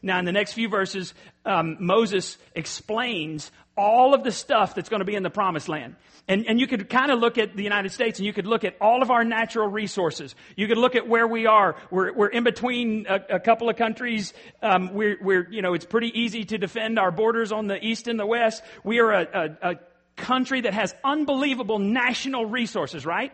Now, 0.02 0.20
in 0.20 0.26
the 0.26 0.32
next 0.32 0.54
few 0.54 0.70
verses, 0.70 1.14
um, 1.46 1.78
Moses 1.80 2.38
explains 2.54 3.52
all 3.78 4.14
of 4.14 4.24
the 4.24 4.32
stuff 4.32 4.76
that's 4.76 4.90
going 4.90 5.02
to 5.02 5.06
be 5.06 5.16
in 5.16 5.24
the 5.24 5.30
promised 5.30 5.68
land. 5.68 5.96
And, 6.28 6.48
and 6.48 6.60
you 6.60 6.66
could 6.66 6.90
kind 6.90 7.12
of 7.12 7.20
look 7.20 7.38
at 7.38 7.56
the 7.56 7.64
United 7.64 7.92
States 7.92 8.18
and 8.18 8.26
you 8.26 8.34
could 8.34 8.48
look 8.48 8.64
at 8.64 8.76
all 8.82 9.04
of 9.04 9.12
our 9.12 9.24
natural 9.24 9.68
resources. 9.68 10.34
You 10.56 10.68
could 10.68 10.78
look 10.78 10.96
at 10.96 11.08
where 11.08 11.28
we 11.28 11.46
are. 11.46 11.76
We're, 11.92 12.14
we're 12.14 12.30
in 12.30 12.44
between 12.44 13.06
a, 13.08 13.36
a 13.36 13.40
couple 13.40 13.70
of 13.70 13.76
countries. 13.76 14.34
Um, 14.62 14.94
we're, 14.94 15.18
we're, 15.22 15.48
you 15.52 15.62
know, 15.62 15.74
it's 15.74 15.86
pretty 15.86 16.20
easy 16.20 16.46
to 16.46 16.58
defend 16.58 16.98
our 16.98 17.12
borders 17.12 17.52
on 17.52 17.68
the 17.68 17.84
east 17.84 18.08
and 18.08 18.20
the 18.20 18.26
west. 18.26 18.64
We 18.84 19.00
are 19.00 19.12
a, 19.12 19.28
a, 19.62 19.72
a 19.72 19.76
country 20.16 20.62
that 20.62 20.74
has 20.74 20.96
unbelievable 21.04 21.78
national 21.78 22.46
resources, 22.46 23.06
right? 23.06 23.32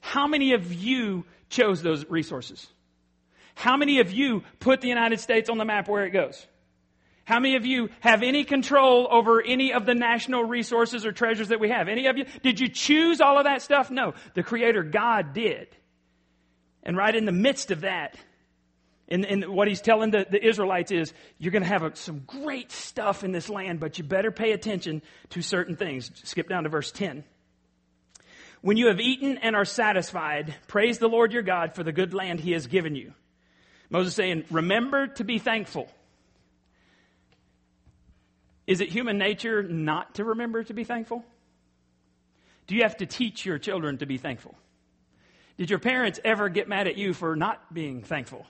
How 0.00 0.26
many 0.26 0.54
of 0.54 0.72
you 0.72 1.26
chose 1.48 1.82
those 1.82 2.08
resources? 2.08 2.66
How 3.60 3.76
many 3.76 4.00
of 4.00 4.10
you 4.10 4.42
put 4.58 4.80
the 4.80 4.88
United 4.88 5.20
States 5.20 5.50
on 5.50 5.58
the 5.58 5.66
map 5.66 5.86
where 5.86 6.06
it 6.06 6.12
goes? 6.12 6.46
How 7.26 7.40
many 7.40 7.56
of 7.56 7.66
you 7.66 7.90
have 8.00 8.22
any 8.22 8.42
control 8.42 9.06
over 9.10 9.42
any 9.42 9.74
of 9.74 9.84
the 9.84 9.94
national 9.94 10.44
resources 10.44 11.04
or 11.04 11.12
treasures 11.12 11.48
that 11.48 11.60
we 11.60 11.68
have? 11.68 11.86
Any 11.86 12.06
of 12.06 12.16
you? 12.16 12.24
Did 12.42 12.58
you 12.58 12.70
choose 12.70 13.20
all 13.20 13.36
of 13.36 13.44
that 13.44 13.60
stuff? 13.60 13.90
No. 13.90 14.14
The 14.32 14.42
Creator 14.42 14.84
God 14.84 15.34
did. 15.34 15.68
And 16.82 16.96
right 16.96 17.14
in 17.14 17.26
the 17.26 17.32
midst 17.32 17.70
of 17.70 17.82
that, 17.82 18.16
and, 19.08 19.26
and 19.26 19.44
what 19.50 19.68
he's 19.68 19.82
telling 19.82 20.10
the, 20.10 20.24
the 20.28 20.42
Israelites 20.42 20.90
is, 20.90 21.12
you're 21.36 21.52
going 21.52 21.62
to 21.62 21.68
have 21.68 21.82
a, 21.82 21.94
some 21.94 22.20
great 22.20 22.72
stuff 22.72 23.24
in 23.24 23.30
this 23.30 23.50
land, 23.50 23.78
but 23.78 23.98
you 23.98 24.04
better 24.04 24.30
pay 24.30 24.52
attention 24.52 25.02
to 25.30 25.42
certain 25.42 25.76
things. 25.76 26.10
Skip 26.24 26.48
down 26.48 26.62
to 26.62 26.70
verse 26.70 26.90
10. 26.92 27.24
When 28.62 28.78
you 28.78 28.86
have 28.86 29.00
eaten 29.00 29.36
and 29.36 29.54
are 29.54 29.66
satisfied, 29.66 30.54
praise 30.66 30.98
the 30.98 31.08
Lord 31.08 31.34
your 31.34 31.42
God 31.42 31.74
for 31.74 31.84
the 31.84 31.92
good 31.92 32.14
land 32.14 32.40
he 32.40 32.52
has 32.52 32.66
given 32.66 32.94
you. 32.94 33.12
Moses 33.90 34.14
saying, 34.14 34.44
remember 34.50 35.08
to 35.08 35.24
be 35.24 35.38
thankful. 35.38 35.88
Is 38.66 38.80
it 38.80 38.88
human 38.88 39.18
nature 39.18 39.62
not 39.64 40.14
to 40.14 40.24
remember 40.24 40.62
to 40.62 40.72
be 40.72 40.84
thankful? 40.84 41.24
Do 42.68 42.76
you 42.76 42.82
have 42.82 42.98
to 42.98 43.06
teach 43.06 43.44
your 43.44 43.58
children 43.58 43.98
to 43.98 44.06
be 44.06 44.16
thankful? 44.16 44.54
Did 45.56 45.70
your 45.70 45.80
parents 45.80 46.20
ever 46.24 46.48
get 46.48 46.68
mad 46.68 46.86
at 46.86 46.96
you 46.96 47.12
for 47.12 47.34
not 47.34 47.74
being 47.74 48.02
thankful? 48.02 48.46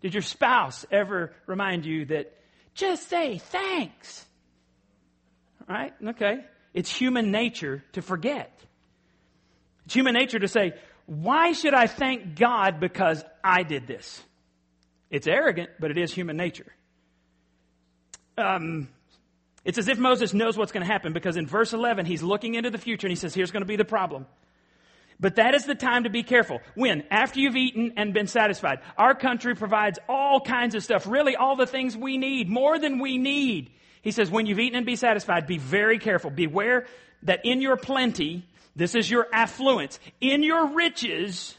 Did 0.00 0.14
your 0.14 0.22
spouse 0.22 0.86
ever 0.90 1.32
remind 1.46 1.84
you 1.84 2.06
that 2.06 2.32
just 2.74 3.08
say 3.08 3.38
thanks? 3.38 4.24
Right? 5.68 5.92
Okay. 6.02 6.44
It's 6.72 6.90
human 6.90 7.30
nature 7.30 7.84
to 7.92 8.02
forget. 8.02 8.58
It's 9.84 9.94
human 9.94 10.14
nature 10.14 10.38
to 10.38 10.48
say, 10.48 10.72
why 11.06 11.52
should 11.52 11.74
I 11.74 11.86
thank 11.86 12.36
God 12.36 12.80
because 12.80 13.22
I 13.44 13.62
did 13.62 13.86
this? 13.86 14.22
It's 15.10 15.26
arrogant, 15.26 15.70
but 15.78 15.90
it 15.90 15.98
is 15.98 16.12
human 16.12 16.36
nature. 16.36 16.66
Um, 18.38 18.88
it's 19.64 19.78
as 19.78 19.88
if 19.88 19.98
Moses 19.98 20.34
knows 20.34 20.56
what's 20.56 20.72
going 20.72 20.86
to 20.86 20.92
happen 20.92 21.12
because 21.12 21.36
in 21.36 21.46
verse 21.46 21.72
11, 21.72 22.06
he's 22.06 22.22
looking 22.22 22.54
into 22.54 22.70
the 22.70 22.78
future 22.78 23.06
and 23.06 23.12
he 23.12 23.16
says, 23.16 23.34
here's 23.34 23.50
going 23.50 23.62
to 23.62 23.66
be 23.66 23.76
the 23.76 23.84
problem. 23.84 24.26
But 25.18 25.36
that 25.36 25.54
is 25.54 25.64
the 25.64 25.74
time 25.74 26.04
to 26.04 26.10
be 26.10 26.22
careful. 26.22 26.60
When? 26.74 27.04
After 27.10 27.40
you've 27.40 27.56
eaten 27.56 27.94
and 27.96 28.12
been 28.12 28.26
satisfied. 28.26 28.80
Our 28.98 29.14
country 29.14 29.54
provides 29.54 29.98
all 30.08 30.40
kinds 30.40 30.74
of 30.74 30.84
stuff, 30.84 31.06
really 31.06 31.36
all 31.36 31.56
the 31.56 31.66
things 31.66 31.96
we 31.96 32.18
need, 32.18 32.50
more 32.50 32.78
than 32.78 32.98
we 32.98 33.16
need. 33.16 33.70
He 34.02 34.10
says, 34.10 34.30
when 34.30 34.46
you've 34.46 34.60
eaten 34.60 34.76
and 34.76 34.86
be 34.86 34.96
satisfied, 34.96 35.46
be 35.46 35.58
very 35.58 35.98
careful. 35.98 36.30
Beware 36.30 36.86
that 37.22 37.40
in 37.44 37.60
your 37.60 37.76
plenty, 37.76 38.46
this 38.76 38.94
is 38.94 39.10
your 39.10 39.26
affluence, 39.32 39.98
in 40.20 40.42
your 40.42 40.74
riches, 40.74 41.56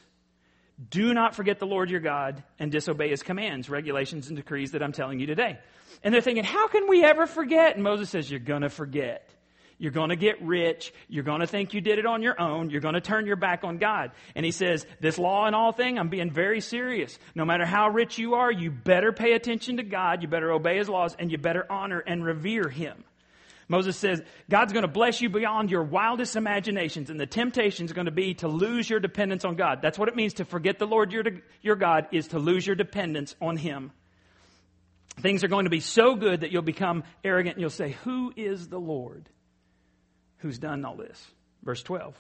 do 0.90 1.14
not 1.14 1.36
forget 1.36 1.60
the 1.60 1.66
Lord 1.66 1.90
your 1.90 2.00
God 2.00 2.44
and 2.60 2.72
disobey 2.72 3.10
his 3.10 3.24
commands, 3.24 3.70
regulations, 3.70 4.28
and 4.28 4.38
decrees 4.38 4.72
that 4.72 4.84
I'm 4.84 4.92
telling 4.92 5.20
you 5.20 5.26
today. 5.26 5.58
And 6.04 6.14
they're 6.14 6.22
thinking, 6.22 6.44
how 6.44 6.68
can 6.68 6.88
we 6.88 7.04
ever 7.04 7.26
forget? 7.26 7.76
And 7.76 7.84
Moses 7.84 8.10
says, 8.10 8.30
you're 8.30 8.40
going 8.40 8.62
to 8.62 8.70
forget. 8.70 9.28
You're 9.80 9.92
going 9.92 10.10
to 10.10 10.16
get 10.16 10.42
rich. 10.42 10.94
You're 11.08 11.24
going 11.24 11.42
to 11.42 11.48
think 11.48 11.74
you 11.74 11.82
did 11.82 12.00
it 12.00 12.06
on 12.06 12.22
your 12.22 12.40
own. 12.40 12.70
You're 12.70 12.82
going 12.82 12.96
to 12.96 13.02
turn 13.02 13.26
your 13.26 13.36
back 13.36 13.64
on 13.64 13.78
God. 13.78 14.12
And 14.36 14.46
he 14.46 14.52
says, 14.52 14.86
this 15.00 15.18
law 15.18 15.46
and 15.46 15.56
all 15.56 15.72
thing, 15.72 16.00
I'm 16.00 16.10
being 16.10 16.32
very 16.32 16.62
serious. 16.62 17.18
No 17.36 17.46
matter 17.46 17.66
how 17.66 17.90
rich 17.90 18.18
you 18.18 18.36
are, 18.36 18.52
you 18.52 18.72
better 18.72 19.12
pay 19.12 19.34
attention 19.34 19.78
to 19.78 19.84
God. 19.84 20.22
You 20.22 20.28
better 20.28 20.52
obey 20.52 20.78
his 20.78 20.90
laws 20.90 21.16
and 21.18 21.32
you 21.32 21.38
better 21.38 21.66
honor 21.72 22.00
and 22.00 22.24
revere 22.24 22.70
him. 22.70 23.04
Moses 23.70 23.98
says, 23.98 24.22
God's 24.50 24.72
going 24.72 24.84
to 24.84 24.92
bless 24.92 25.22
you 25.22 25.30
beyond 25.30 25.70
your 25.70 25.84
wildest 25.84 26.38
imaginations, 26.38 27.10
and 27.10 27.20
the 27.20 27.26
temptation 27.26 27.86
is 27.86 27.92
going 27.92 28.06
to 28.06 28.12
be 28.12 28.34
to 28.36 28.48
lose 28.48 28.90
your 28.90 29.02
dependence 29.02 29.44
on 29.44 29.56
God. 29.56 29.82
That's 29.82 30.00
what 30.00 30.08
it 30.08 30.16
means 30.16 30.36
to 30.36 30.46
forget 30.46 30.80
the 30.80 30.88
Lord 30.88 31.12
your, 31.12 31.24
your 31.62 31.76
God, 31.76 32.08
is 32.12 32.30
to 32.30 32.40
lose 32.40 32.66
your 32.66 32.78
dependence 32.78 33.36
on 33.42 33.58
Him. 33.58 33.92
Things 35.20 35.44
are 35.44 35.50
going 35.50 35.66
to 35.66 35.70
be 35.70 35.82
so 35.82 36.16
good 36.16 36.42
that 36.42 36.52
you'll 36.52 36.62
become 36.62 37.04
arrogant 37.24 37.56
and 37.56 37.62
you'll 37.62 37.70
say, 37.70 37.98
Who 38.04 38.32
is 38.38 38.70
the 38.70 38.80
Lord 38.80 39.28
who's 40.38 40.60
done 40.60 40.86
all 40.86 40.96
this? 40.96 41.26
Verse 41.64 41.84
12. 41.84 42.16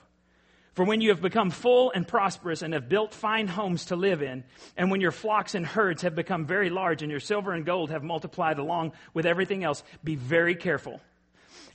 For 0.74 0.84
when 0.84 1.01
you 1.01 1.10
have 1.10 1.22
become 1.22 1.50
full 1.50 1.92
and 1.96 2.08
prosperous 2.08 2.62
and 2.62 2.74
have 2.74 2.89
built 2.89 3.13
fine 3.13 3.48
homes 3.48 3.86
to 3.86 3.96
live 3.96 4.22
in, 4.22 4.44
and 4.75 4.92
when 4.92 5.01
your 5.01 5.12
flocks 5.12 5.56
and 5.56 5.66
herds 5.66 6.04
have 6.04 6.13
become 6.13 6.46
very 6.46 6.70
large 6.70 7.01
and 7.01 7.10
your 7.10 7.20
silver 7.20 7.54
and 7.54 7.66
gold 7.66 7.89
have 7.89 8.04
multiplied 8.04 8.60
along 8.60 8.92
with 9.13 9.25
everything 9.25 9.63
else, 9.63 9.82
be 10.04 10.16
very 10.16 10.56
careful. 10.56 11.00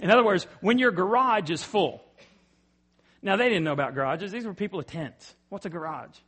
In 0.02 0.10
other 0.10 0.24
words, 0.24 0.46
when 0.60 0.78
your 0.78 0.90
garage 0.90 1.50
is 1.50 1.62
full. 1.62 2.02
Now, 3.22 3.36
they 3.36 3.48
didn't 3.48 3.62
know 3.62 3.72
about 3.72 3.94
garages. 3.94 4.32
These 4.32 4.44
were 4.44 4.52
people 4.52 4.78
with 4.78 4.88
tents. 4.88 5.34
What's 5.48 5.64
a 5.64 5.70
garage? 5.70 6.18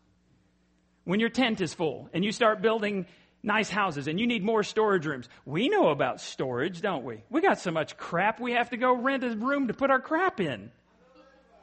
When 1.02 1.18
your 1.18 1.28
tent 1.28 1.60
is 1.60 1.74
full 1.74 2.08
and 2.14 2.24
you 2.24 2.30
start 2.30 2.62
building 2.62 3.04
nice 3.42 3.68
houses 3.68 4.06
and 4.06 4.18
you 4.18 4.28
need 4.28 4.44
more 4.44 4.62
storage 4.62 5.04
rooms. 5.06 5.28
We 5.44 5.68
know 5.68 5.88
about 5.88 6.20
storage, 6.20 6.80
don't 6.80 7.04
we? 7.04 7.24
We 7.28 7.40
got 7.40 7.58
so 7.58 7.72
much 7.72 7.96
crap 7.96 8.40
we 8.40 8.52
have 8.52 8.70
to 8.70 8.76
go 8.76 8.94
rent 8.94 9.24
a 9.24 9.36
room 9.36 9.66
to 9.66 9.74
put 9.74 9.90
our 9.90 10.00
crap 10.00 10.40
in. 10.40 10.70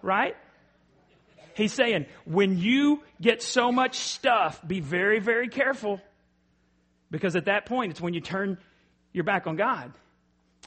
Right? 0.02 0.36
He's 1.56 1.74
saying, 1.74 2.08
when 2.26 2.58
you 2.58 3.04
get 3.22 3.42
so 3.42 3.72
much 3.72 3.98
stuff, 3.98 4.62
be 4.68 4.82
very, 4.82 5.20
very 5.20 5.48
careful. 5.48 6.02
Because 7.10 7.36
at 7.36 7.46
that 7.46 7.66
point, 7.66 7.92
it's 7.92 8.02
when 8.02 8.14
you 8.14 8.22
turn 8.22 8.58
your 9.14 9.24
back 9.24 9.48
on 9.48 9.56
God. 9.56 9.94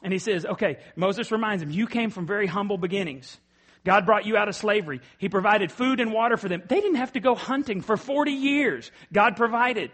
And 0.03 0.11
he 0.11 0.19
says, 0.19 0.45
okay, 0.45 0.77
Moses 0.95 1.31
reminds 1.31 1.63
him, 1.63 1.71
you 1.71 1.87
came 1.87 2.09
from 2.09 2.27
very 2.27 2.47
humble 2.47 2.77
beginnings. 2.77 3.37
God 3.85 4.05
brought 4.05 4.25
you 4.25 4.35
out 4.35 4.49
of 4.49 4.55
slavery. 4.55 4.99
He 5.17 5.29
provided 5.29 5.71
food 5.71 5.99
and 5.99 6.11
water 6.11 6.37
for 6.37 6.49
them. 6.49 6.63
They 6.67 6.81
didn't 6.81 6.97
have 6.97 7.13
to 7.13 7.19
go 7.19 7.35
hunting 7.35 7.81
for 7.81 7.97
40 7.97 8.31
years. 8.31 8.91
God 9.13 9.35
provided. 9.37 9.91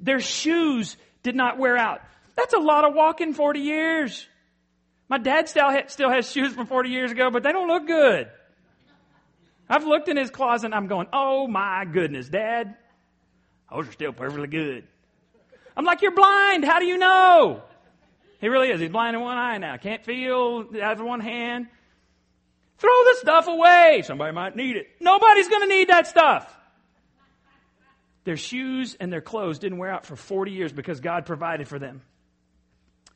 Their 0.00 0.20
shoes 0.20 0.96
did 1.22 1.34
not 1.34 1.58
wear 1.58 1.76
out. 1.76 2.00
That's 2.36 2.54
a 2.54 2.58
lot 2.58 2.84
of 2.84 2.94
walking 2.94 3.34
40 3.34 3.60
years. 3.60 4.26
My 5.08 5.18
dad 5.18 5.48
still, 5.48 5.68
still 5.88 6.10
has 6.10 6.30
shoes 6.30 6.54
from 6.54 6.66
40 6.66 6.90
years 6.90 7.10
ago, 7.10 7.30
but 7.30 7.42
they 7.42 7.52
don't 7.52 7.68
look 7.68 7.86
good. 7.86 8.28
I've 9.68 9.84
looked 9.84 10.08
in 10.08 10.16
his 10.16 10.30
closet 10.30 10.66
and 10.66 10.74
I'm 10.74 10.86
going, 10.86 11.08
oh 11.12 11.46
my 11.48 11.84
goodness, 11.84 12.28
dad, 12.28 12.76
those 13.70 13.88
are 13.88 13.92
still 13.92 14.12
perfectly 14.12 14.48
good. 14.48 14.84
I'm 15.76 15.84
like, 15.84 16.02
you're 16.02 16.14
blind. 16.14 16.64
How 16.64 16.78
do 16.78 16.86
you 16.86 16.98
know? 16.98 17.62
He 18.42 18.48
really 18.48 18.70
is. 18.70 18.80
He's 18.80 18.90
blind 18.90 19.14
in 19.14 19.22
one 19.22 19.38
eye 19.38 19.58
now. 19.58 19.76
Can't 19.76 20.04
feel 20.04 20.66
out 20.82 21.00
of 21.00 21.06
one 21.06 21.20
hand. 21.20 21.68
Throw 22.76 22.90
the 22.90 23.16
stuff 23.20 23.46
away. 23.46 24.02
Somebody 24.04 24.32
might 24.32 24.56
need 24.56 24.74
it. 24.74 24.88
Nobody's 25.00 25.48
going 25.48 25.62
to 25.62 25.68
need 25.68 25.88
that 25.88 26.08
stuff. 26.08 26.52
Their 28.24 28.36
shoes 28.36 28.96
and 28.98 29.12
their 29.12 29.20
clothes 29.20 29.60
didn't 29.60 29.78
wear 29.78 29.92
out 29.92 30.06
for 30.06 30.16
40 30.16 30.50
years 30.50 30.72
because 30.72 30.98
God 30.98 31.24
provided 31.24 31.68
for 31.68 31.78
them. 31.78 32.02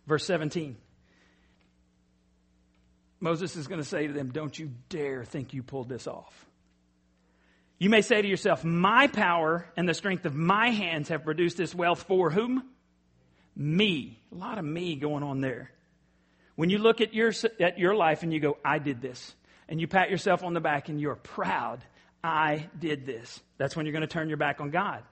Verse 0.07 0.25
17. 0.25 0.77
Moses 3.19 3.57
is 3.57 3.67
going 3.67 3.81
to 3.81 3.87
say 3.87 4.07
to 4.07 4.13
them, 4.13 4.31
Don't 4.31 4.57
you 4.57 4.71
dare 4.89 5.25
think 5.25 5.55
you 5.55 5.65
pulled 5.65 5.89
this 5.89 6.07
off. 6.07 6.47
You 7.81 7.91
may 7.91 8.03
say 8.03 8.23
to 8.23 8.29
yourself, 8.29 8.63
My 8.63 9.09
power 9.09 9.67
and 9.77 9.89
the 9.89 9.95
strength 9.95 10.25
of 10.25 10.37
my 10.37 10.71
hands 10.71 11.09
have 11.09 11.25
produced 11.25 11.57
this 11.57 11.75
wealth 11.75 12.05
for 12.05 12.31
whom? 12.31 12.63
Me. 13.57 14.21
A 14.33 14.35
lot 14.35 14.59
of 14.59 14.65
me 14.65 14.97
going 14.97 15.23
on 15.23 15.41
there. 15.41 15.71
When 16.55 16.71
you 16.71 16.79
look 16.79 17.01
at 17.01 17.15
your, 17.15 17.33
at 17.59 17.79
your 17.79 17.95
life 17.95 18.23
and 18.23 18.33
you 18.33 18.41
go, 18.41 18.59
I 18.65 18.79
did 18.79 19.01
this, 19.01 19.35
and 19.69 19.81
you 19.81 19.87
pat 19.87 20.11
yourself 20.11 20.45
on 20.45 20.55
the 20.55 20.61
back 20.61 20.89
and 20.89 21.01
you're 21.01 21.17
proud, 21.17 21.81
I 22.23 22.69
did 22.79 23.07
this, 23.07 23.41
that's 23.59 23.77
when 23.77 23.87
you're 23.87 23.93
going 23.93 24.03
to 24.03 24.07
turn 24.07 24.29
your 24.29 24.37
back 24.37 24.61
on 24.61 24.71
God. 24.71 25.03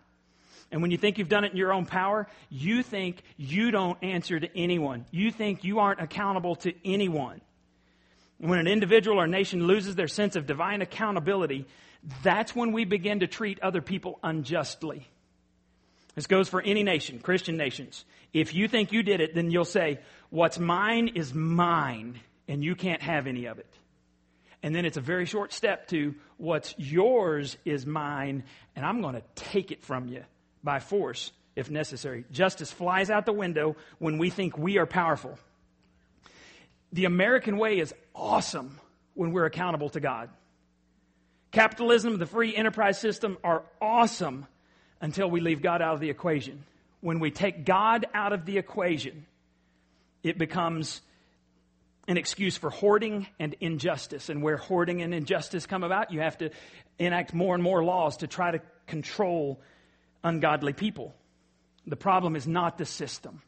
And 0.71 0.83
when 0.83 0.91
you 0.91 0.97
think 0.97 1.19
you've 1.19 1.29
done 1.29 1.45
it 1.45 1.53
in 1.53 1.57
your 1.57 1.73
own 1.73 1.87
power, 1.87 2.27
you 2.51 2.83
think 2.83 3.23
you 3.37 3.71
don't 3.71 4.03
answer 4.03 4.41
to 4.41 4.59
anyone. 4.59 5.07
You 5.11 5.31
think 5.31 5.63
you 5.63 5.79
aren't 5.79 6.01
accountable 6.01 6.57
to 6.57 6.73
anyone. 6.85 7.41
When 8.39 8.59
an 8.59 8.67
individual 8.67 9.21
or 9.21 9.27
nation 9.27 9.67
loses 9.67 9.95
their 9.95 10.09
sense 10.09 10.35
of 10.35 10.47
divine 10.47 10.83
accountability, 10.83 11.67
that's 12.23 12.57
when 12.57 12.73
we 12.73 12.85
begin 12.85 13.21
to 13.21 13.27
treat 13.27 13.61
other 13.61 13.81
people 13.81 14.19
unjustly. 14.23 15.07
This 16.15 16.27
goes 16.27 16.49
for 16.49 16.63
any 16.63 16.83
nation, 16.83 17.19
Christian 17.19 17.57
nations. 17.57 18.05
If 18.33 18.55
you 18.55 18.69
think 18.69 18.93
you 18.93 19.03
did 19.03 19.21
it, 19.21 19.35
then 19.35 19.51
you'll 19.51 19.65
say, 19.65 20.01
What's 20.31 20.59
mine 20.59 21.13
is 21.15 21.35
mine, 21.35 22.21
and 22.49 22.63
you 22.63 22.75
can't 22.75 23.03
have 23.03 23.27
any 23.27 23.47
of 23.47 23.59
it. 23.59 23.73
And 24.63 24.75
then 24.75 24.85
it's 24.85 24.97
a 24.97 25.03
very 25.03 25.27
short 25.27 25.53
step 25.53 25.89
to 25.89 26.15
what's 26.39 26.75
yours 26.79 27.57
is 27.65 27.85
mine, 27.85 28.45
and 28.75 28.85
I'm 28.85 29.03
going 29.03 29.15
to 29.15 29.23
take 29.35 29.71
it 29.71 29.85
from 29.85 30.09
you 30.09 30.25
by 30.63 30.81
force 30.81 31.33
if 31.55 31.71
necessary. 31.71 32.25
Justice 32.33 32.73
flies 32.73 33.11
out 33.11 33.27
the 33.27 33.33
window 33.33 33.77
when 33.99 34.19
we 34.19 34.31
think 34.31 34.57
we 34.57 34.79
are 34.79 34.87
powerful. 34.87 35.39
The 36.93 37.05
American 37.05 37.59
way 37.59 37.79
is 37.79 37.95
awesome 38.15 38.81
when 39.15 39.33
we're 39.33 39.47
accountable 39.47 39.91
to 39.91 40.01
God. 40.01 40.31
Capitalism, 41.53 42.19
the 42.19 42.27
free 42.27 42.57
enterprise 42.57 42.99
system 42.99 43.39
are 43.45 43.63
awesome 43.81 44.47
until 45.05 45.31
we 45.31 45.39
leave 45.39 45.61
God 45.61 45.83
out 45.83 45.93
of 45.93 46.01
the 46.01 46.09
equation. 46.09 46.65
When 47.03 47.21
we 47.21 47.31
take 47.31 47.67
God 47.67 48.07
out 48.15 48.33
of 48.33 48.47
the 48.47 48.57
equation, 48.57 49.27
it 50.23 50.39
becomes 50.39 51.03
an 52.09 52.17
excuse 52.17 52.57
for 52.57 52.71
hoarding 52.71 53.27
and 53.39 53.55
injustice. 53.61 54.31
And 54.31 54.43
where 54.43 54.57
hoarding 54.57 55.03
and 55.03 55.13
injustice 55.13 55.67
come 55.67 55.85
about, 55.85 56.11
you 56.11 56.21
have 56.21 56.39
to 56.39 56.49
enact 56.99 57.35
more 57.35 57.55
and 57.55 57.63
more 57.63 57.85
laws 57.85 58.17
to 58.19 58.27
try 58.27 58.53
to 58.53 58.63
control 58.87 59.61
ungodly 60.23 60.73
people. 60.73 61.15
The 61.87 61.97
problem 61.97 62.35
is 62.35 62.47
not 62.47 62.79
the 62.79 62.87
system. 62.87 63.43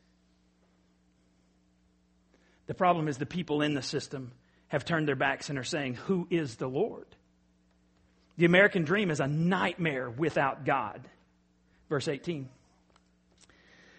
The 2.67 2.75
problem 2.75 3.09
is 3.09 3.17
the 3.17 3.25
people 3.25 3.63
in 3.63 3.73
the 3.73 3.81
system 3.81 4.33
have 4.69 4.85
turned 4.85 5.09
their 5.09 5.17
backs 5.17 5.49
and 5.49 5.59
are 5.59 5.65
saying, 5.65 5.95
Who 5.95 6.27
is 6.29 6.57
the 6.57 6.69
Lord? 6.69 7.07
The 8.37 8.45
American 8.45 8.85
dream 8.85 9.11
is 9.11 9.21
a 9.21 9.27
nightmare 9.27 10.11
without 10.11 10.67
God. 10.67 11.01
Verse 11.89 12.09
18. 12.09 12.49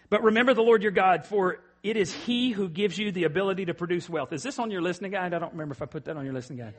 But 0.10 0.24
remember 0.24 0.54
the 0.54 0.62
Lord 0.62 0.84
your 0.84 0.92
God, 0.92 1.26
for 1.26 1.60
it 1.84 1.98
is 1.98 2.14
He 2.14 2.52
who 2.52 2.70
gives 2.70 2.98
you 2.98 3.12
the 3.12 3.26
ability 3.26 3.66
to 3.66 3.74
produce 3.74 4.10
wealth. 4.10 4.34
Is 4.34 4.44
this 4.44 4.60
on 4.60 4.72
your 4.72 4.82
listening 4.82 5.12
guide? 5.12 5.34
I 5.34 5.40
don't 5.40 5.54
remember 5.54 5.74
if 5.74 5.82
I 5.82 5.86
put 5.86 6.06
that 6.06 6.18
on 6.18 6.26
your 6.26 6.34
listening 6.34 6.60
guide. 6.60 6.74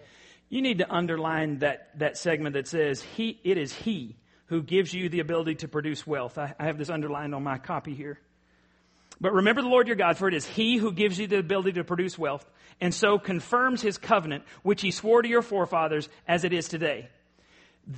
You 0.48 0.62
need 0.62 0.78
to 0.78 0.90
underline 0.90 1.58
that, 1.58 1.90
that 1.98 2.16
segment 2.16 2.54
that 2.54 2.66
says, 2.66 3.02
he, 3.02 3.38
It 3.44 3.58
is 3.58 3.72
He 3.72 4.16
who 4.46 4.62
gives 4.62 4.94
you 4.94 5.08
the 5.08 5.20
ability 5.20 5.56
to 5.56 5.68
produce 5.68 6.06
wealth. 6.06 6.38
I, 6.38 6.54
I 6.58 6.66
have 6.66 6.78
this 6.78 6.88
underlined 6.88 7.34
on 7.34 7.42
my 7.42 7.58
copy 7.58 7.94
here. 7.94 8.18
But 9.20 9.34
remember 9.34 9.62
the 9.62 9.68
Lord 9.68 9.88
your 9.88 9.96
God, 9.96 10.16
for 10.16 10.28
it 10.28 10.34
is 10.34 10.46
He 10.46 10.76
who 10.76 10.92
gives 10.92 11.18
you 11.18 11.26
the 11.26 11.38
ability 11.38 11.72
to 11.72 11.84
produce 11.84 12.18
wealth, 12.18 12.48
and 12.80 12.94
so 12.94 13.18
confirms 13.18 13.82
His 13.82 13.98
covenant, 13.98 14.44
which 14.62 14.80
He 14.80 14.90
swore 14.90 15.22
to 15.22 15.28
your 15.28 15.42
forefathers 15.42 16.08
as 16.26 16.44
it 16.44 16.52
is 16.52 16.68
today. 16.68 17.08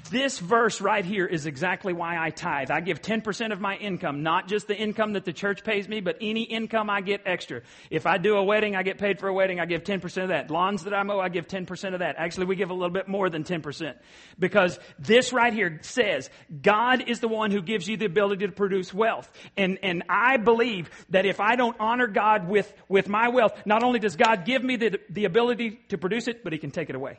This 0.09 0.38
verse 0.38 0.80
right 0.80 1.04
here 1.04 1.26
is 1.26 1.47
exactly 1.47 1.92
why 1.92 2.16
I 2.16 2.30
tithe. 2.30 2.70
I 2.70 2.80
give 2.80 3.02
10% 3.02 3.52
of 3.52 3.61
my 3.61 3.75
income, 3.75 4.23
not 4.23 4.47
just 4.47 4.68
the 4.68 4.76
income 4.76 5.14
that 5.14 5.25
the 5.25 5.32
church 5.32 5.64
pays 5.64 5.88
me, 5.88 6.00
but 6.00 6.16
any 6.20 6.44
income 6.44 6.88
I 6.88 7.00
get 7.00 7.23
extra. 7.26 7.62
If 7.90 8.06
I 8.06 8.16
do 8.16 8.37
a 8.37 8.44
wedding, 8.44 8.76
I 8.76 8.85
get 8.85 8.99
paid 8.99 9.18
for 9.18 9.26
a 9.26 9.35
wedding, 9.35 9.59
I 9.59 9.66
give 9.66 9.82
10% 9.82 10.23
of 10.23 10.28
that. 10.28 10.49
Lawns 10.49 10.85
that 10.85 10.94
I 10.94 11.02
mow, 11.02 11.18
I 11.18 11.28
give 11.28 11.49
10% 11.49 11.92
of 11.92 11.99
that. 11.99 12.14
Actually, 12.18 12.47
we 12.47 12.54
give 12.54 12.70
a 12.70 12.73
little 12.73 12.90
bit 12.90 13.09
more 13.09 13.28
than 13.28 13.42
10%. 13.42 13.97
Because 14.38 14.79
this 15.00 15.33
right 15.33 15.53
here 15.53 15.81
says, 15.83 16.31
God 16.62 17.09
is 17.09 17.18
the 17.18 17.26
one 17.26 17.50
who 17.50 17.61
gives 17.61 17.88
you 17.88 17.96
the 17.96 18.07
ability 18.07 18.46
to 18.46 18.53
produce 18.53 18.94
wealth. 18.94 19.29
And, 19.57 19.81
and 19.83 20.05
I 20.09 20.37
believe 20.37 20.88
that 21.09 21.26
if 21.26 21.40
I 21.40 21.57
don't 21.57 21.76
honor 21.81 22.07
God 22.07 22.46
with, 22.46 22.72
with 22.88 23.09
my 23.09 23.31
wealth, 23.31 23.61
not 23.66 23.83
only 23.83 23.98
does 23.98 24.14
God 24.14 24.44
give 24.44 24.62
me 24.62 24.76
the, 24.76 25.00
the 25.11 25.24
ability 25.24 25.81
to 25.88 25.98
produce 25.98 26.29
it, 26.29 26.44
but 26.44 26.53
He 26.53 26.61
can 26.61 26.70
take 26.70 26.90
it 26.90 26.94
away. 26.94 27.18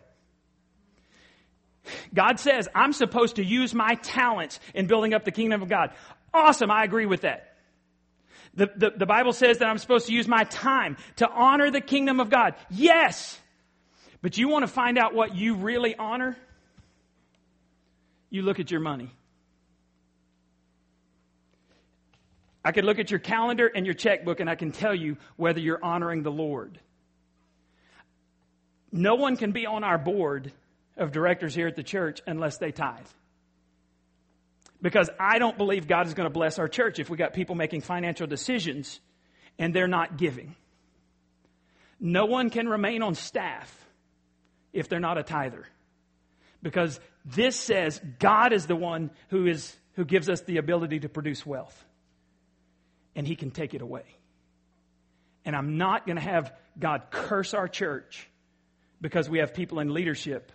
God 2.14 2.40
says 2.40 2.68
I'm 2.76 2.94
supposed 2.94 3.38
to 3.38 3.46
use 3.46 3.74
my 3.74 3.96
talents 3.96 4.60
in 4.74 4.88
building 4.88 5.14
up 5.14 5.26
the 5.26 5.32
kingdom 5.32 5.62
of 5.62 5.70
God. 5.70 5.92
Awesome, 6.34 6.72
I 6.72 6.84
agree 6.84 7.06
with 7.06 7.22
that. 7.22 7.48
The, 8.54 8.70
the, 8.76 8.92
the, 8.98 9.06
Bible 9.06 9.32
says 9.32 9.60
that 9.60 9.68
I'm 9.68 9.78
supposed 9.78 10.08
to 10.08 10.14
use 10.14 10.28
my 10.28 10.44
time 10.44 10.98
to 11.18 11.30
honor 11.30 11.72
the 11.72 11.80
kingdom 11.80 12.20
of 12.20 12.30
God. 12.30 12.56
Yes! 12.70 13.40
But 14.22 14.38
you 14.38 14.50
want 14.50 14.64
to 14.64 14.68
find 14.68 14.98
out 14.98 15.16
what 15.16 15.36
you 15.36 15.56
really 15.56 15.96
honor? 15.96 16.38
You 18.30 18.42
look 18.42 18.60
at 18.60 18.70
your 18.70 18.82
money. 18.82 19.10
I 22.64 22.72
could 22.72 22.86
look 22.86 23.00
at 23.00 23.10
your 23.10 23.20
calendar 23.20 23.68
and 23.68 23.86
your 23.86 23.96
checkbook 23.96 24.40
and 24.40 24.50
I 24.50 24.56
can 24.56 24.72
tell 24.72 24.94
you 24.94 25.18
whether 25.38 25.60
you're 25.60 25.84
honoring 25.84 26.22
the 26.24 26.32
Lord. 26.32 26.80
No 28.92 29.16
one 29.16 29.38
can 29.38 29.52
be 29.52 29.66
on 29.66 29.84
our 29.84 29.98
board 29.98 30.52
of 30.98 31.12
directors 31.12 31.56
here 31.56 31.68
at 31.68 31.76
the 31.76 31.84
church 31.84 32.22
unless 32.28 32.58
they 32.58 32.72
tithe. 32.72 33.06
Because 34.82 35.10
I 35.20 35.40
don't 35.40 35.58
believe 35.58 35.88
God 35.88 36.08
is 36.08 36.14
going 36.14 36.26
to 36.26 36.34
bless 36.34 36.58
our 36.58 36.68
church 36.68 37.00
if 37.00 37.10
we 37.10 37.18
got 37.18 37.34
people 37.34 37.56
making 37.56 37.82
financial 37.82 38.28
decisions 38.28 39.00
and 39.60 39.74
they're 39.74 39.88
not 39.88 40.18
giving. 40.18 40.56
No 42.00 42.26
one 42.26 42.50
can 42.50 42.68
remain 42.68 43.04
on 43.04 43.14
staff 43.14 43.74
if 44.74 44.90
they're 44.90 45.00
not 45.00 45.18
a 45.20 45.24
tither. 45.24 45.68
Because 46.64 47.00
this 47.26 47.56
says 47.56 48.02
God 48.20 48.54
is 48.54 48.66
the 48.66 48.76
one 48.76 49.12
who 49.30 49.46
is 49.46 49.76
who 49.94 50.06
gives 50.06 50.30
us 50.30 50.42
the 50.42 50.58
ability 50.58 51.02
to 51.02 51.10
produce 51.10 51.46
wealth. 51.46 51.86
And 53.16 53.28
he 53.28 53.36
can 53.36 53.52
take 53.52 53.74
it 53.74 53.82
away. 53.82 54.06
And 55.44 55.56
I'm 55.56 55.78
not 55.78 56.06
going 56.06 56.16
to 56.16 56.24
have 56.24 56.54
God 56.80 57.08
curse 57.12 57.54
our 57.54 57.68
church 57.68 58.28
because 59.02 59.30
we 59.30 59.40
have 59.40 59.54
people 59.54 59.80
in 59.80 59.94
leadership 59.94 60.52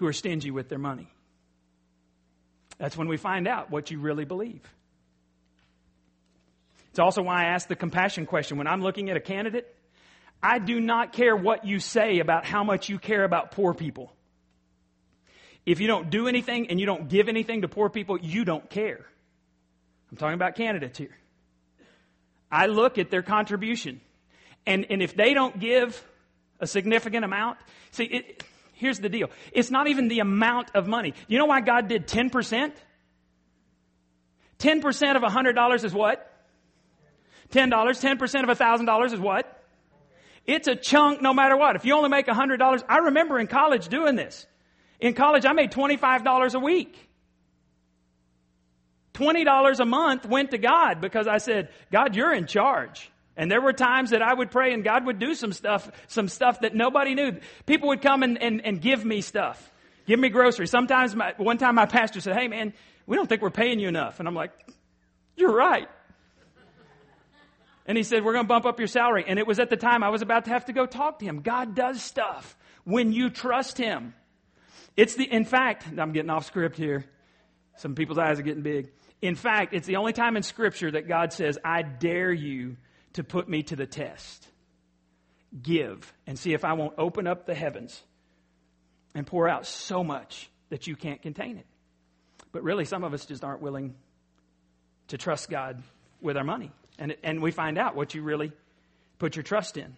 who 0.00 0.06
are 0.06 0.12
stingy 0.12 0.50
with 0.50 0.68
their 0.68 0.78
money. 0.78 1.06
That's 2.78 2.96
when 2.96 3.06
we 3.06 3.18
find 3.18 3.46
out 3.46 3.70
what 3.70 3.90
you 3.90 4.00
really 4.00 4.24
believe. 4.24 4.62
It's 6.88 6.98
also 6.98 7.22
why 7.22 7.42
I 7.42 7.48
ask 7.50 7.68
the 7.68 7.76
compassion 7.76 8.24
question. 8.24 8.56
When 8.56 8.66
I'm 8.66 8.82
looking 8.82 9.10
at 9.10 9.16
a 9.18 9.20
candidate, 9.20 9.72
I 10.42 10.58
do 10.58 10.80
not 10.80 11.12
care 11.12 11.36
what 11.36 11.66
you 11.66 11.78
say 11.78 12.18
about 12.18 12.46
how 12.46 12.64
much 12.64 12.88
you 12.88 12.98
care 12.98 13.24
about 13.24 13.50
poor 13.50 13.74
people. 13.74 14.10
If 15.66 15.80
you 15.80 15.86
don't 15.86 16.08
do 16.08 16.26
anything 16.26 16.70
and 16.70 16.80
you 16.80 16.86
don't 16.86 17.10
give 17.10 17.28
anything 17.28 17.60
to 17.60 17.68
poor 17.68 17.90
people, 17.90 18.18
you 18.18 18.46
don't 18.46 18.68
care. 18.70 19.04
I'm 20.10 20.16
talking 20.16 20.34
about 20.34 20.54
candidates 20.54 20.98
here. 20.98 21.14
I 22.50 22.66
look 22.66 22.96
at 22.96 23.10
their 23.10 23.22
contribution. 23.22 24.00
And, 24.66 24.86
and 24.88 25.02
if 25.02 25.14
they 25.14 25.34
don't 25.34 25.60
give 25.60 26.02
a 26.58 26.66
significant 26.66 27.26
amount, 27.26 27.58
see, 27.90 28.04
it, 28.04 28.42
here's 28.80 28.98
the 28.98 29.08
deal. 29.08 29.30
It's 29.52 29.70
not 29.70 29.88
even 29.88 30.08
the 30.08 30.20
amount 30.20 30.70
of 30.74 30.88
money. 30.88 31.14
You 31.28 31.38
know 31.38 31.46
why 31.46 31.60
God 31.60 31.88
did 31.88 32.06
10%? 32.06 32.72
10% 34.58 35.16
of 35.16 35.22
$100 35.22 35.84
is 35.84 35.94
what? 35.94 36.26
$10. 37.52 37.70
10% 37.70 38.50
of 38.50 38.58
$1,000 38.58 39.12
is 39.12 39.20
what? 39.20 39.64
It's 40.46 40.68
a 40.68 40.74
chunk 40.74 41.22
no 41.22 41.32
matter 41.34 41.56
what. 41.56 41.76
If 41.76 41.84
you 41.84 41.94
only 41.94 42.08
make 42.08 42.26
$100, 42.26 42.82
I 42.88 42.98
remember 42.98 43.38
in 43.38 43.46
college 43.46 43.88
doing 43.88 44.16
this. 44.16 44.46
In 44.98 45.14
college, 45.14 45.44
I 45.46 45.52
made 45.52 45.70
$25 45.70 46.54
a 46.54 46.58
week. 46.58 47.08
$20 49.14 49.80
a 49.80 49.84
month 49.84 50.26
went 50.26 50.52
to 50.52 50.58
God 50.58 51.00
because 51.00 51.26
I 51.26 51.38
said, 51.38 51.68
God, 51.92 52.16
you're 52.16 52.32
in 52.32 52.46
charge. 52.46 53.10
And 53.40 53.50
there 53.50 53.62
were 53.62 53.72
times 53.72 54.10
that 54.10 54.20
I 54.20 54.34
would 54.34 54.50
pray 54.50 54.74
and 54.74 54.84
God 54.84 55.06
would 55.06 55.18
do 55.18 55.34
some 55.34 55.54
stuff, 55.54 55.90
some 56.08 56.28
stuff 56.28 56.60
that 56.60 56.74
nobody 56.74 57.14
knew. 57.14 57.40
People 57.64 57.88
would 57.88 58.02
come 58.02 58.22
and, 58.22 58.36
and, 58.36 58.60
and 58.66 58.82
give 58.82 59.02
me 59.02 59.22
stuff. 59.22 59.72
Give 60.06 60.20
me 60.20 60.28
groceries. 60.28 60.70
Sometimes 60.70 61.16
my, 61.16 61.32
one 61.38 61.56
time 61.56 61.74
my 61.76 61.86
pastor 61.86 62.20
said, 62.20 62.36
Hey 62.36 62.48
man, 62.48 62.74
we 63.06 63.16
don't 63.16 63.26
think 63.26 63.40
we're 63.40 63.48
paying 63.48 63.80
you 63.80 63.88
enough. 63.88 64.18
And 64.18 64.28
I'm 64.28 64.34
like, 64.34 64.50
You're 65.36 65.54
right. 65.54 65.88
And 67.86 67.96
he 67.96 68.04
said, 68.04 68.22
We're 68.22 68.34
going 68.34 68.44
to 68.44 68.48
bump 68.48 68.66
up 68.66 68.78
your 68.78 68.88
salary. 68.88 69.24
And 69.26 69.38
it 69.38 69.46
was 69.46 69.58
at 69.58 69.70
the 69.70 69.76
time 69.78 70.02
I 70.02 70.10
was 70.10 70.20
about 70.20 70.44
to 70.44 70.50
have 70.50 70.66
to 70.66 70.74
go 70.74 70.84
talk 70.84 71.20
to 71.20 71.24
him. 71.24 71.40
God 71.40 71.74
does 71.74 72.02
stuff 72.02 72.58
when 72.84 73.10
you 73.10 73.30
trust 73.30 73.78
him. 73.78 74.12
It's 74.98 75.14
the, 75.14 75.24
in 75.24 75.46
fact, 75.46 75.86
I'm 75.96 76.12
getting 76.12 76.30
off 76.30 76.44
script 76.44 76.76
here. 76.76 77.06
Some 77.78 77.94
people's 77.94 78.18
eyes 78.18 78.38
are 78.38 78.42
getting 78.42 78.62
big. 78.62 78.90
In 79.22 79.34
fact, 79.34 79.72
it's 79.72 79.86
the 79.86 79.96
only 79.96 80.12
time 80.12 80.36
in 80.36 80.42
scripture 80.42 80.90
that 80.90 81.08
God 81.08 81.32
says, 81.32 81.58
I 81.64 81.80
dare 81.80 82.34
you 82.34 82.76
to 83.14 83.24
put 83.24 83.48
me 83.48 83.62
to 83.64 83.76
the 83.76 83.86
test. 83.86 84.46
Give 85.62 86.12
and 86.26 86.38
see 86.38 86.52
if 86.52 86.64
I 86.64 86.74
won't 86.74 86.94
open 86.96 87.26
up 87.26 87.46
the 87.46 87.54
heavens 87.54 88.00
and 89.14 89.26
pour 89.26 89.48
out 89.48 89.66
so 89.66 90.04
much 90.04 90.48
that 90.68 90.86
you 90.86 90.94
can't 90.94 91.20
contain 91.20 91.56
it. 91.56 91.66
But 92.52 92.62
really, 92.62 92.84
some 92.84 93.04
of 93.04 93.12
us 93.12 93.26
just 93.26 93.44
aren't 93.44 93.60
willing 93.60 93.94
to 95.08 95.18
trust 95.18 95.50
God 95.50 95.82
with 96.20 96.36
our 96.36 96.44
money. 96.44 96.70
And, 96.98 97.16
and 97.22 97.42
we 97.42 97.50
find 97.50 97.78
out 97.78 97.96
what 97.96 98.14
you 98.14 98.22
really 98.22 98.52
put 99.18 99.36
your 99.36 99.42
trust 99.42 99.76
in. 99.76 99.96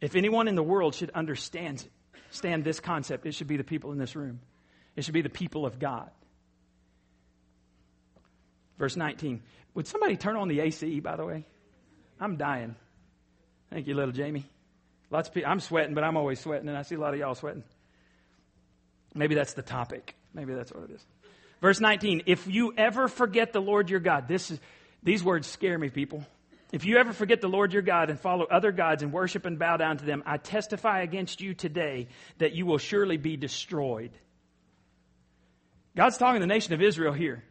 If 0.00 0.14
anyone 0.14 0.48
in 0.48 0.54
the 0.54 0.62
world 0.62 0.94
should 0.94 1.10
understand, 1.10 1.86
understand 2.26 2.64
this 2.64 2.80
concept, 2.80 3.26
it 3.26 3.32
should 3.32 3.46
be 3.46 3.56
the 3.56 3.64
people 3.64 3.92
in 3.92 3.98
this 3.98 4.14
room. 4.14 4.40
It 4.94 5.04
should 5.04 5.14
be 5.14 5.22
the 5.22 5.28
people 5.28 5.66
of 5.66 5.78
God. 5.78 6.10
Verse 8.78 8.96
19. 8.96 9.42
Would 9.76 9.86
somebody 9.86 10.16
turn 10.16 10.36
on 10.36 10.48
the 10.48 10.60
AC, 10.60 11.00
by 11.00 11.16
the 11.16 11.26
way? 11.26 11.44
I'm 12.18 12.38
dying. 12.38 12.74
Thank 13.70 13.86
you, 13.86 13.94
little 13.94 14.10
Jamie. 14.10 14.46
Lots 15.10 15.28
of 15.28 15.34
people, 15.34 15.50
I'm 15.50 15.60
sweating, 15.60 15.94
but 15.94 16.02
I'm 16.02 16.16
always 16.16 16.40
sweating, 16.40 16.66
and 16.68 16.76
I 16.76 16.80
see 16.80 16.94
a 16.94 16.98
lot 16.98 17.12
of 17.12 17.20
y'all 17.20 17.34
sweating. 17.34 17.62
Maybe 19.14 19.34
that's 19.34 19.52
the 19.52 19.60
topic. 19.60 20.14
Maybe 20.32 20.54
that's 20.54 20.72
what 20.72 20.84
it 20.84 20.94
is. 20.94 21.04
Verse 21.60 21.78
19. 21.78 22.22
If 22.24 22.46
you 22.46 22.72
ever 22.76 23.06
forget 23.06 23.52
the 23.52 23.60
Lord 23.60 23.90
your 23.90 24.00
God, 24.00 24.28
this 24.28 24.50
is, 24.50 24.58
these 25.02 25.22
words 25.22 25.46
scare 25.46 25.78
me, 25.78 25.90
people. 25.90 26.24
If 26.72 26.86
you 26.86 26.96
ever 26.96 27.12
forget 27.12 27.42
the 27.42 27.48
Lord 27.48 27.74
your 27.74 27.82
God 27.82 28.08
and 28.08 28.18
follow 28.18 28.46
other 28.46 28.72
gods 28.72 29.02
and 29.02 29.12
worship 29.12 29.44
and 29.44 29.58
bow 29.58 29.76
down 29.76 29.98
to 29.98 30.06
them, 30.06 30.22
I 30.24 30.38
testify 30.38 31.02
against 31.02 31.42
you 31.42 31.52
today 31.52 32.08
that 32.38 32.54
you 32.54 32.64
will 32.64 32.78
surely 32.78 33.18
be 33.18 33.36
destroyed. 33.36 34.12
God's 35.94 36.16
talking 36.16 36.40
to 36.40 36.46
the 36.46 36.52
nation 36.52 36.72
of 36.72 36.80
Israel 36.80 37.12
here. 37.12 37.44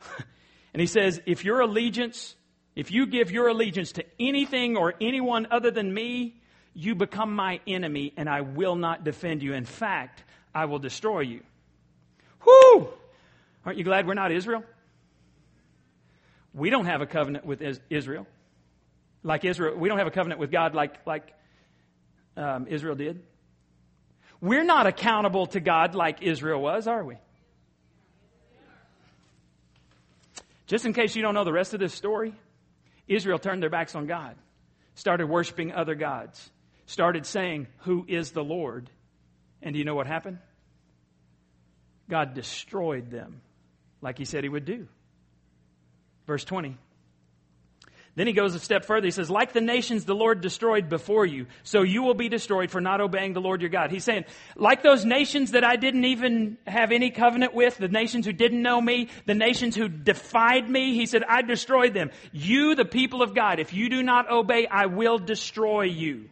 and 0.78 0.82
he 0.82 0.86
says, 0.86 1.20
if 1.26 1.44
your 1.44 1.60
allegiance, 1.60 2.36
if 2.76 2.92
you 2.92 3.06
give 3.06 3.32
your 3.32 3.48
allegiance 3.48 3.90
to 3.94 4.04
anything 4.20 4.76
or 4.76 4.94
anyone 5.00 5.48
other 5.50 5.72
than 5.72 5.92
me, 5.92 6.36
you 6.72 6.94
become 6.94 7.34
my 7.34 7.58
enemy 7.66 8.12
and 8.16 8.28
I 8.30 8.42
will 8.42 8.76
not 8.76 9.02
defend 9.02 9.42
you. 9.42 9.54
In 9.54 9.64
fact, 9.64 10.22
I 10.54 10.66
will 10.66 10.78
destroy 10.78 11.22
you. 11.22 11.40
Whoo! 12.46 12.90
Aren't 13.66 13.78
you 13.78 13.82
glad 13.82 14.06
we're 14.06 14.14
not 14.14 14.30
Israel? 14.30 14.62
We 16.54 16.70
don't 16.70 16.86
have 16.86 17.00
a 17.00 17.06
covenant 17.06 17.44
with 17.44 17.60
Israel. 17.90 18.28
Like 19.24 19.44
Israel, 19.44 19.76
we 19.76 19.88
don't 19.88 19.98
have 19.98 20.06
a 20.06 20.12
covenant 20.12 20.38
with 20.38 20.52
God 20.52 20.76
like, 20.76 21.04
like 21.04 21.34
um, 22.36 22.68
Israel 22.68 22.94
did. 22.94 23.20
We're 24.40 24.62
not 24.62 24.86
accountable 24.86 25.46
to 25.46 25.58
God 25.58 25.96
like 25.96 26.22
Israel 26.22 26.62
was, 26.62 26.86
are 26.86 27.02
we? 27.02 27.16
Just 30.68 30.84
in 30.84 30.92
case 30.92 31.16
you 31.16 31.22
don't 31.22 31.34
know 31.34 31.44
the 31.44 31.52
rest 31.52 31.74
of 31.74 31.80
this 31.80 31.94
story, 31.94 32.34
Israel 33.08 33.38
turned 33.38 33.62
their 33.62 33.70
backs 33.70 33.94
on 33.94 34.06
God, 34.06 34.36
started 34.94 35.26
worshiping 35.26 35.72
other 35.72 35.94
gods, 35.94 36.50
started 36.84 37.24
saying, 37.24 37.66
Who 37.78 38.04
is 38.06 38.32
the 38.32 38.44
Lord? 38.44 38.90
And 39.62 39.72
do 39.72 39.78
you 39.78 39.86
know 39.86 39.94
what 39.94 40.06
happened? 40.06 40.38
God 42.08 42.34
destroyed 42.34 43.10
them 43.10 43.40
like 44.02 44.18
he 44.18 44.26
said 44.26 44.44
he 44.44 44.50
would 44.50 44.66
do. 44.66 44.86
Verse 46.26 46.44
20. 46.44 46.76
Then 48.18 48.26
he 48.26 48.32
goes 48.32 48.52
a 48.56 48.58
step 48.58 48.84
further. 48.84 49.06
He 49.06 49.12
says, 49.12 49.30
like 49.30 49.52
the 49.52 49.60
nations 49.60 50.04
the 50.04 50.12
Lord 50.12 50.40
destroyed 50.40 50.88
before 50.88 51.24
you, 51.24 51.46
so 51.62 51.82
you 51.82 52.02
will 52.02 52.14
be 52.14 52.28
destroyed 52.28 52.68
for 52.68 52.80
not 52.80 53.00
obeying 53.00 53.32
the 53.32 53.40
Lord 53.40 53.60
your 53.60 53.70
God. 53.70 53.92
He's 53.92 54.02
saying, 54.02 54.24
like 54.56 54.82
those 54.82 55.04
nations 55.04 55.52
that 55.52 55.62
I 55.62 55.76
didn't 55.76 56.04
even 56.04 56.58
have 56.66 56.90
any 56.90 57.12
covenant 57.12 57.54
with, 57.54 57.78
the 57.78 57.86
nations 57.86 58.26
who 58.26 58.32
didn't 58.32 58.60
know 58.60 58.80
me, 58.80 59.06
the 59.26 59.36
nations 59.36 59.76
who 59.76 59.88
defied 59.88 60.68
me, 60.68 60.94
he 60.94 61.06
said, 61.06 61.22
I 61.28 61.42
destroyed 61.42 61.94
them. 61.94 62.10
You, 62.32 62.74
the 62.74 62.84
people 62.84 63.22
of 63.22 63.36
God, 63.36 63.60
if 63.60 63.72
you 63.72 63.88
do 63.88 64.02
not 64.02 64.28
obey, 64.28 64.66
I 64.66 64.86
will 64.86 65.20
destroy 65.20 65.82
you. 65.82 66.28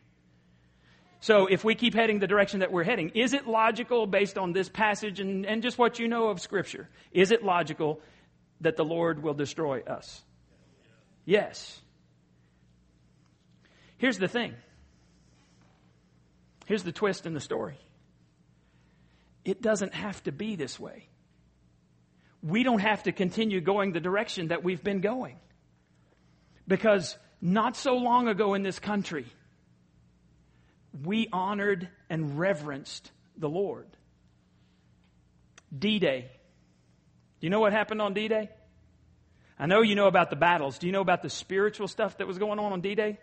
So 1.21 1.47
if 1.47 1.63
we 1.63 1.77
keep 1.77 1.95
heading 1.95 2.19
the 2.19 2.27
direction 2.27 2.61
that 2.61 2.73
we're 2.73 2.83
heading, 2.83 3.11
is 3.11 3.33
it 3.33 3.47
logical 3.47 4.09
based 4.09 4.39
on 4.39 4.53
this 4.53 4.69
passage 4.69 5.21
and, 5.21 5.47
and 5.47 5.63
just 5.63 5.79
what 5.79 6.01
you 6.01 6.09
know 6.09 6.31
of 6.31 6.41
Scripture? 6.41 6.89
Is 7.13 7.31
it 7.31 7.45
logical 7.45 8.01
that 8.63 8.75
the 8.75 8.85
Lord 8.85 9.23
will 9.23 9.35
destroy 9.35 9.83
us? 9.83 10.25
Yes. 11.27 11.79
Here's 13.99 14.19
the 14.19 14.29
thing. 14.29 14.55
Here's 16.65 16.85
the 16.85 16.93
twist 16.93 17.27
in 17.27 17.35
the 17.35 17.41
story. 17.41 17.77
It 19.45 19.61
doesn't 19.61 19.95
have 19.95 20.23
to 20.25 20.33
be 20.33 20.57
this 20.57 20.81
way. 20.81 21.09
We 22.43 22.63
don't 22.63 22.81
have 22.81 23.03
to 23.05 23.13
continue 23.13 23.61
going 23.61 23.93
the 23.93 24.01
direction 24.01 24.49
that 24.49 24.65
we've 24.65 24.83
been 24.83 25.01
going. 25.01 25.37
Because 26.67 27.17
not 27.41 27.77
so 27.77 27.97
long 27.97 28.29
ago 28.29 28.55
in 28.55 28.63
this 28.63 28.79
country, 28.79 29.27
we 31.05 31.29
honored 31.33 31.89
and 32.09 32.39
reverenced 32.39 33.11
the 33.37 33.49
Lord. 33.49 33.87
D 35.77 35.99
Day. 35.99 36.31
Do 37.41 37.47
you 37.47 37.51
know 37.51 37.61
what 37.61 37.73
happened 37.73 38.01
on 38.01 38.15
D 38.15 38.29
Day? 38.29 38.49
I 39.59 39.67
know 39.67 39.83
you 39.83 39.95
know 39.95 40.07
about 40.07 40.31
the 40.31 40.37
battles. 40.37 40.79
Do 40.79 40.87
you 40.87 40.93
know 40.93 41.01
about 41.01 41.23
the 41.23 41.31
spiritual 41.31 41.89
stuff 41.89 42.19
that 42.19 42.27
was 42.27 42.39
going 42.39 42.59
on 42.59 42.73
on 42.73 42.81
D 42.81 42.95
Day? 42.95 43.19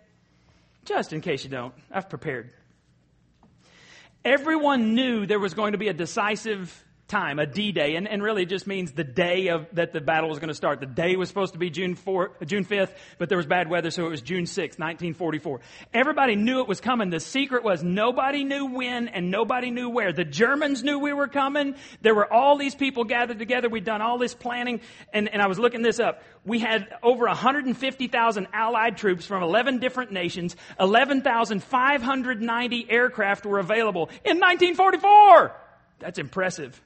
Just 0.86 1.13
in 1.13 1.22
case 1.22 1.43
you 1.43 1.50
don't, 1.50 1.74
I've 1.91 2.10
prepared. 2.10 2.52
Everyone 4.26 4.96
knew 4.96 5.26
there 5.26 5.39
was 5.39 5.54
going 5.54 5.74
to 5.74 5.78
be 5.78 5.89
a 5.89 5.93
decisive 5.93 6.84
time, 7.13 7.38
a 7.38 7.45
D-Day, 7.45 7.95
and, 7.95 8.08
and 8.08 8.23
really 8.23 8.43
just 8.43 8.65
means 8.65 8.91
the 8.91 9.04
day 9.04 9.49
of, 9.49 9.67
that 9.73 9.93
the 9.93 10.02
battle 10.02 10.30
was 10.30 10.39
going 10.39 10.47
to 10.47 10.56
start. 10.56 10.80
The 10.80 10.88
day 10.88 11.15
was 11.15 11.30
supposed 11.30 11.54
to 11.54 11.60
be 11.60 11.69
June 11.69 11.93
4, 11.93 12.32
June 12.47 12.65
5th, 12.65 12.89
but 13.19 13.30
there 13.30 13.38
was 13.38 13.45
bad 13.45 13.69
weather, 13.69 13.91
so 13.91 14.08
it 14.08 14.10
was 14.10 14.23
June 14.23 14.45
6th, 14.45 14.80
1944. 14.80 15.60
Everybody 15.93 16.36
knew 16.36 16.62
it 16.62 16.67
was 16.67 16.82
coming. 16.82 17.12
The 17.12 17.19
secret 17.19 17.63
was 17.63 17.84
nobody 17.84 18.43
knew 18.43 18.65
when 18.65 19.10
and 19.10 19.30
nobody 19.30 19.69
knew 19.69 19.89
where. 19.89 20.12
The 20.12 20.26
Germans 20.26 20.84
knew 20.84 20.97
we 20.97 21.13
were 21.13 21.28
coming. 21.28 21.76
There 22.02 22.15
were 22.15 22.34
all 22.34 22.58
these 22.58 22.73
people 22.73 23.04
gathered 23.04 23.38
together. 23.38 23.69
We'd 23.69 23.86
done 23.86 24.02
all 24.02 24.17
this 24.17 24.34
planning, 24.34 24.82
and, 25.13 25.30
and 25.30 25.39
I 25.39 25.45
was 25.45 25.60
looking 25.60 25.84
this 25.84 25.99
up. 25.99 26.23
We 26.45 26.58
had 26.58 26.88
over 27.04 27.28
150,000 27.28 28.47
Allied 28.54 28.97
troops 28.97 29.28
from 29.28 29.43
11 29.43 29.78
different 29.78 30.12
nations. 30.12 30.56
11,590 30.80 32.88
aircraft 32.89 33.45
were 33.45 33.60
available 33.60 34.10
in 34.26 34.39
1944. 34.39 35.56
That's 35.99 36.17
impressive. 36.17 36.82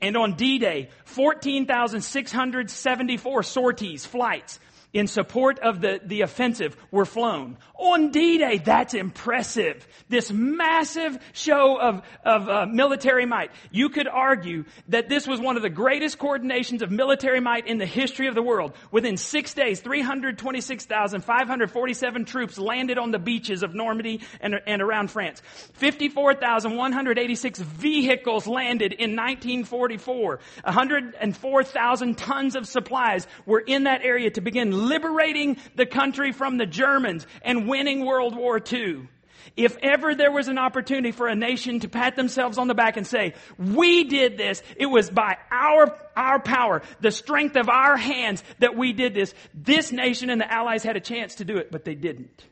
And 0.00 0.16
on 0.16 0.34
D-Day, 0.34 0.90
14,674 1.04 3.42
sorties, 3.42 4.06
flights 4.06 4.60
in 4.92 5.06
support 5.06 5.58
of 5.58 5.80
the, 5.80 6.00
the 6.04 6.20
offensive 6.22 6.76
were 6.90 7.04
flown. 7.04 7.56
On 7.74 8.10
D-Day, 8.10 8.58
that's 8.58 8.94
impressive. 8.94 9.86
This 10.08 10.32
massive 10.32 11.18
show 11.32 11.80
of, 11.80 12.02
of 12.24 12.48
uh, 12.48 12.66
military 12.66 13.26
might. 13.26 13.50
You 13.70 13.90
could 13.90 14.08
argue 14.08 14.64
that 14.88 15.08
this 15.08 15.24
was 15.26 15.40
one 15.40 15.56
of 15.56 15.62
the 15.62 15.70
greatest 15.70 16.18
coordinations 16.18 16.82
of 16.82 16.90
military 16.90 17.40
might 17.40 17.66
in 17.66 17.78
the 17.78 17.86
history 17.86 18.28
of 18.28 18.34
the 18.34 18.42
world. 18.42 18.74
Within 18.90 19.16
six 19.16 19.54
days, 19.54 19.80
326,547 19.80 22.24
troops 22.24 22.58
landed 22.58 22.98
on 22.98 23.10
the 23.10 23.18
beaches 23.18 23.62
of 23.62 23.74
Normandy 23.74 24.20
and, 24.40 24.54
and 24.66 24.80
around 24.80 25.10
France. 25.10 25.42
54,186 25.74 27.58
vehicles 27.60 28.46
landed 28.46 28.92
in 28.92 29.14
1944. 29.14 30.40
104,000 30.64 32.18
tons 32.18 32.56
of 32.56 32.66
supplies 32.66 33.26
were 33.44 33.60
in 33.60 33.84
that 33.84 34.00
area 34.02 34.30
to 34.30 34.40
begin 34.40 34.77
liberating 34.78 35.58
the 35.74 35.86
country 35.86 36.32
from 36.32 36.56
the 36.56 36.66
Germans 36.66 37.26
and 37.42 37.68
winning 37.68 38.04
World 38.04 38.36
War 38.36 38.60
II. 38.60 39.08
If 39.56 39.76
ever 39.82 40.14
there 40.14 40.30
was 40.30 40.48
an 40.48 40.58
opportunity 40.58 41.10
for 41.10 41.26
a 41.26 41.34
nation 41.34 41.80
to 41.80 41.88
pat 41.88 42.16
themselves 42.16 42.58
on 42.58 42.68
the 42.68 42.74
back 42.74 42.96
and 42.96 43.06
say, 43.06 43.34
we 43.58 44.04
did 44.04 44.36
this, 44.36 44.62
it 44.76 44.86
was 44.86 45.10
by 45.10 45.36
our, 45.50 45.96
our 46.16 46.38
power, 46.38 46.82
the 47.00 47.10
strength 47.10 47.56
of 47.56 47.68
our 47.68 47.96
hands 47.96 48.42
that 48.60 48.76
we 48.76 48.92
did 48.92 49.14
this. 49.14 49.34
This 49.54 49.90
nation 49.90 50.30
and 50.30 50.40
the 50.40 50.52
Allies 50.52 50.82
had 50.82 50.96
a 50.96 51.00
chance 51.00 51.36
to 51.36 51.44
do 51.44 51.56
it, 51.56 51.70
but 51.72 51.84
they 51.84 51.94
didn't. 51.94 52.44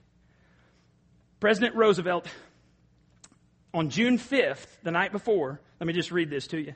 President 1.39 1.77
Roosevelt, 1.77 2.27
on 3.75 3.91
June 3.91 4.19
5th, 4.19 4.67
the 4.83 4.91
night 4.91 5.13
before, 5.13 5.61
let 5.79 5.87
me 5.87 5.93
just 5.93 6.11
read 6.11 6.31
this 6.31 6.47
to 6.49 6.59
you. 6.59 6.75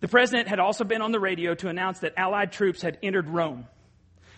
The 0.00 0.08
president 0.08 0.48
had 0.48 0.58
also 0.58 0.84
been 0.84 1.02
on 1.02 1.12
the 1.12 1.20
radio 1.20 1.54
to 1.54 1.68
announce 1.68 2.00
that 2.00 2.14
Allied 2.16 2.52
troops 2.52 2.82
had 2.82 2.98
entered 3.02 3.28
Rome. 3.28 3.66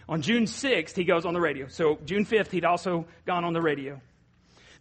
On 0.08 0.22
June 0.22 0.44
6th, 0.44 0.96
he 0.96 1.04
goes 1.04 1.26
on 1.26 1.34
the 1.34 1.40
radio. 1.40 1.68
So 1.68 1.98
June 2.04 2.24
5th, 2.24 2.50
he'd 2.50 2.64
also 2.64 3.06
gone 3.26 3.44
on 3.44 3.52
the 3.52 3.60
radio. 3.60 4.00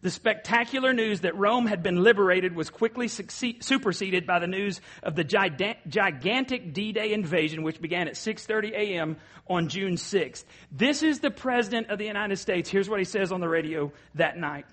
The 0.02 0.12
spectacular 0.12 0.94
news 0.94 1.22
that 1.22 1.36
Rome 1.36 1.66
had 1.66 1.82
been 1.82 2.04
liberated 2.04 2.56
was 2.56 2.70
quickly 2.70 3.08
superseded 3.08 4.28
by 4.28 4.38
the 4.38 4.46
news 4.46 4.80
of 5.02 5.16
the 5.16 5.24
gigantic 5.24 6.72
D-Day 6.72 7.14
invasion, 7.14 7.64
which 7.64 7.82
began 7.82 8.08
at 8.08 8.14
6:30 8.14 8.72
a.m. 8.74 9.18
on 9.48 9.70
June 9.70 9.96
6th. 9.96 10.46
This 10.72 11.02
is 11.02 11.20
the 11.20 11.32
president 11.32 11.90
of 11.90 11.98
the 11.98 12.06
United 12.06 12.38
States. 12.38 12.70
Here's 12.70 12.88
what 12.88 13.00
he 13.00 13.06
says 13.06 13.32
on 13.32 13.42
the 13.42 13.50
radio 13.50 13.92
that 14.16 14.38
night. 14.38 14.68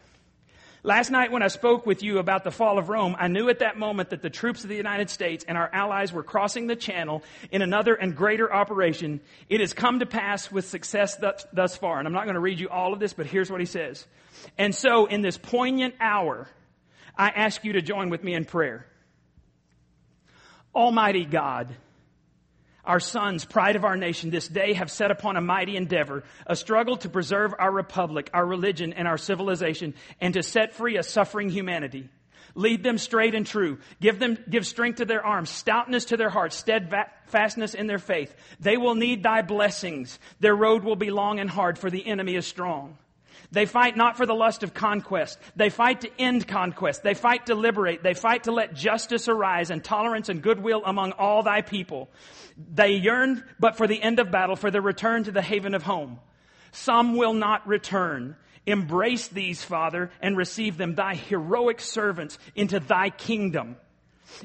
Last 0.87 1.11
night 1.11 1.33
when 1.33 1.43
I 1.43 1.49
spoke 1.49 1.87
with 1.87 2.03
you 2.03 2.19
about 2.19 2.45
the 2.45 2.51
fall 2.51 2.77
of 2.77 2.91
Rome, 2.91 3.17
I 3.19 3.29
knew 3.29 3.49
at 3.49 3.61
that 3.61 3.79
moment 3.79 4.11
that 4.11 4.21
the 4.21 4.29
troops 4.29 4.65
of 4.65 4.69
the 4.69 4.77
United 4.77 5.09
States 5.09 5.43
and 5.49 5.57
our 5.57 5.71
allies 5.73 6.13
were 6.13 6.23
crossing 6.23 6.67
the 6.67 6.77
channel 6.77 7.23
in 7.51 7.63
another 7.63 7.95
and 7.95 8.15
greater 8.15 8.53
operation. 8.53 9.23
It 9.49 9.61
has 9.61 9.73
come 9.73 10.01
to 10.01 10.07
pass 10.07 10.53
with 10.53 10.67
success 10.67 11.17
thus, 11.17 11.47
thus 11.55 11.75
far. 11.75 11.99
And 11.99 12.07
I'm 12.07 12.13
not 12.13 12.25
going 12.25 12.35
to 12.35 12.41
read 12.41 12.61
you 12.61 12.69
all 12.69 12.93
of 12.93 13.01
this, 13.01 13.15
but 13.15 13.25
here's 13.25 13.51
what 13.51 13.61
he 13.61 13.67
says. 13.67 14.07
And 14.59 14.75
so 14.75 15.07
in 15.07 15.23
this 15.23 15.39
poignant 15.39 15.95
hour, 16.01 16.49
I 17.17 17.31
ask 17.31 17.65
you 17.65 17.73
to 17.73 17.81
join 17.81 18.11
with 18.11 18.23
me 18.23 18.35
in 18.35 18.45
prayer. 18.45 18.87
Almighty 20.75 21.25
God, 21.25 21.75
Our 22.85 23.01
sons, 23.01 23.45
pride 23.45 23.77
of 23.77 23.85
our 23.85 23.97
nation, 23.97 24.31
this 24.31 24.47
day 24.47 24.75
have 24.75 24.91
set 24.91 25.11
upon 25.11 25.37
a 25.37 25.41
mighty 25.41 25.77
endeavor, 25.77 26.25
a 26.47 26.55
struggle 26.55 26.97
to 26.99 27.09
preserve 27.09 27.55
our 27.59 27.71
republic, 27.71 28.29
our 28.35 28.45
religion, 28.45 28.93
and 28.93 29.09
our 29.09 29.17
civilization, 29.17 29.95
and 30.21 30.35
to 30.35 30.43
set 30.43 30.75
free 30.75 30.99
a 30.99 31.03
suffering 31.03 31.49
humanity. 31.49 32.11
Lead 32.55 32.85
them 32.85 32.99
straight 32.99 33.35
and 33.35 33.47
true. 33.47 33.79
Give 34.01 34.19
them, 34.19 34.39
give 34.49 34.67
strength 34.67 34.97
to 34.97 35.05
their 35.05 35.25
arms, 35.25 35.51
stoutness 35.51 36.07
to 36.07 36.17
their 36.17 36.29
hearts, 36.29 36.57
steadfastness 36.57 37.75
in 37.75 37.87
their 37.87 37.99
faith. 37.99 38.35
They 38.61 38.77
will 38.77 38.95
need 38.95 39.23
thy 39.23 39.43
blessings. 39.43 40.19
Their 40.41 40.55
road 40.55 40.85
will 40.85 40.97
be 40.97 41.11
long 41.11 41.41
and 41.41 41.51
hard, 41.51 41.79
for 41.79 41.91
the 41.91 42.07
enemy 42.07 42.37
is 42.37 42.47
strong. 42.47 42.99
They 43.51 43.67
fight 43.67 43.97
not 43.97 44.17
for 44.17 44.27
the 44.27 44.35
lust 44.35 44.63
of 44.63 44.75
conquest. 44.75 45.39
They 45.57 45.71
fight 45.71 46.03
to 46.03 46.11
end 46.21 46.47
conquest. 46.49 47.03
They 47.03 47.15
fight 47.15 47.47
to 47.47 47.55
liberate. 47.55 48.03
They 48.03 48.15
fight 48.15 48.45
to 48.45 48.53
let 48.53 48.75
justice 48.75 49.29
arise 49.29 49.71
and 49.71 49.83
tolerance 49.83 50.29
and 50.29 50.43
goodwill 50.43 50.83
among 50.85 51.13
all 51.13 51.43
thy 51.43 51.63
people. 51.63 52.09
They 52.57 52.93
yearn 52.93 53.45
but 53.59 53.77
for 53.77 53.87
the 53.87 54.03
end 54.03 54.19
of 54.19 54.31
battle, 54.31 54.57
for 54.57 54.71
the 54.71 54.81
return 54.81 55.25
to 55.25 55.33
the 55.33 55.43
haven 55.43 55.75
of 55.75 55.83
home. 55.83 56.19
Some 56.73 57.17
will 57.17 57.35
not 57.35 57.67
return. 57.67 58.37
Embrace 58.67 59.29
these, 59.29 59.63
Father, 59.63 60.11
and 60.21 60.37
receive 60.37 60.77
them, 60.77 60.95
thy 60.95 61.15
heroic 61.15 61.81
servants, 61.81 62.39
into 62.55 62.81
thy 62.81 63.11
kingdom. 63.11 63.77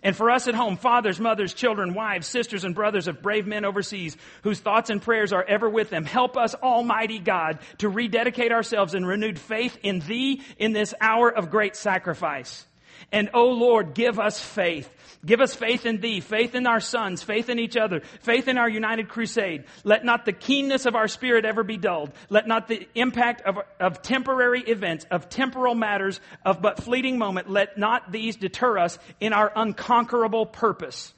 And 0.03 0.15
for 0.15 0.29
us 0.29 0.47
at 0.47 0.55
home, 0.55 0.77
fathers, 0.77 1.19
mothers, 1.19 1.53
children, 1.53 1.93
wives, 1.93 2.27
sisters, 2.27 2.63
and 2.63 2.75
brothers 2.75 3.07
of 3.07 3.21
brave 3.21 3.47
men 3.47 3.65
overseas, 3.65 4.17
whose 4.43 4.59
thoughts 4.59 4.89
and 4.89 5.01
prayers 5.01 5.33
are 5.33 5.43
ever 5.43 5.69
with 5.69 5.89
them, 5.89 6.05
help 6.05 6.37
us, 6.37 6.55
Almighty 6.55 7.19
God, 7.19 7.59
to 7.79 7.89
rededicate 7.89 8.51
ourselves 8.51 8.93
in 8.93 9.05
renewed 9.05 9.39
faith 9.39 9.77
in 9.83 9.99
Thee 9.99 10.41
in 10.57 10.73
this 10.73 10.93
hour 10.99 11.29
of 11.29 11.49
great 11.49 11.75
sacrifice. 11.75 12.65
And, 13.11 13.29
O 13.33 13.41
oh 13.41 13.51
Lord, 13.51 13.93
give 13.93 14.19
us 14.19 14.39
faith 14.39 14.89
Give 15.25 15.41
us 15.41 15.53
faith 15.53 15.85
in 15.85 15.99
thee, 15.99 16.21
faith 16.21 16.55
in 16.55 16.65
our 16.65 16.79
sons, 16.79 17.21
faith 17.21 17.49
in 17.49 17.59
each 17.59 17.75
other, 17.75 18.01
faith 18.21 18.47
in 18.47 18.57
our 18.57 18.69
united 18.69 19.09
crusade. 19.09 19.65
Let 19.83 20.05
not 20.05 20.23
the 20.23 20.31
keenness 20.31 20.85
of 20.85 20.95
our 20.95 21.09
spirit 21.09 21.43
ever 21.43 21.63
be 21.63 21.75
dulled. 21.75 22.11
Let 22.29 22.47
not 22.47 22.69
the 22.69 22.87
impact 22.95 23.41
of, 23.41 23.57
of 23.81 24.01
temporary 24.01 24.61
events, 24.61 25.05
of 25.11 25.27
temporal 25.27 25.75
matters, 25.75 26.21
of 26.45 26.61
but 26.61 26.81
fleeting 26.81 27.17
moment, 27.17 27.49
let 27.49 27.77
not 27.77 28.11
these 28.13 28.37
deter 28.37 28.77
us 28.77 28.97
in 29.19 29.33
our 29.33 29.51
unconquerable 29.53 30.45
purpose. 30.45 31.13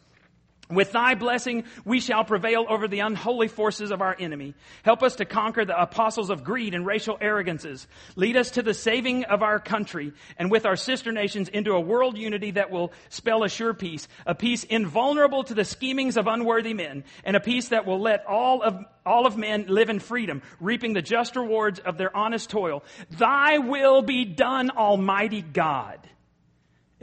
With 0.72 0.92
thy 0.92 1.16
blessing, 1.16 1.66
we 1.86 2.00
shall 2.00 2.24
prevail 2.24 2.66
over 2.70 2.88
the 2.88 3.02
unholy 3.02 3.48
forces 3.48 3.92
of 3.92 4.02
our 4.02 4.16
enemy. 4.18 4.56
Help 4.84 5.04
us 5.04 5.18
to 5.18 5.26
conquer 5.26 5.66
the 5.66 5.80
apostles 5.80 6.30
of 6.30 6.44
greed 6.44 6.74
and 6.74 6.86
racial 6.86 7.18
arrogances. 7.20 7.88
Lead 8.16 8.38
us 8.38 8.52
to 8.52 8.62
the 8.62 8.74
saving 8.74 9.26
of 9.26 9.44
our 9.44 9.60
country 9.60 10.14
and 10.38 10.50
with 10.50 10.66
our 10.66 10.76
sister 10.76 11.12
nations 11.12 11.50
into 11.50 11.74
a 11.74 11.80
world 11.80 12.18
unity 12.18 12.52
that 12.52 12.72
will 12.72 12.92
spell 13.10 13.44
a 13.44 13.50
sure 13.50 13.74
peace, 13.74 14.08
a 14.26 14.34
peace 14.34 14.64
invulnerable 14.64 15.44
to 15.44 15.54
the 15.54 15.66
schemings 15.66 16.18
of 16.18 16.28
unworthy 16.28 16.74
men, 16.74 17.04
and 17.24 17.36
a 17.36 17.42
peace 17.42 17.70
that 17.70 17.86
will 17.86 18.00
let 18.00 18.26
all 18.26 18.62
of, 18.62 18.78
all 19.06 19.28
of 19.28 19.38
men 19.38 19.66
live 19.68 19.90
in 19.90 20.00
freedom, 20.00 20.42
reaping 20.60 20.94
the 20.94 21.02
just 21.02 21.36
rewards 21.36 21.80
of 21.80 21.98
their 21.98 22.16
honest 22.16 22.50
toil. 22.50 22.84
Thy 23.12 23.58
will 23.58 24.02
be 24.02 24.26
done, 24.26 24.70
Almighty 24.72 25.42
God. 25.42 26.00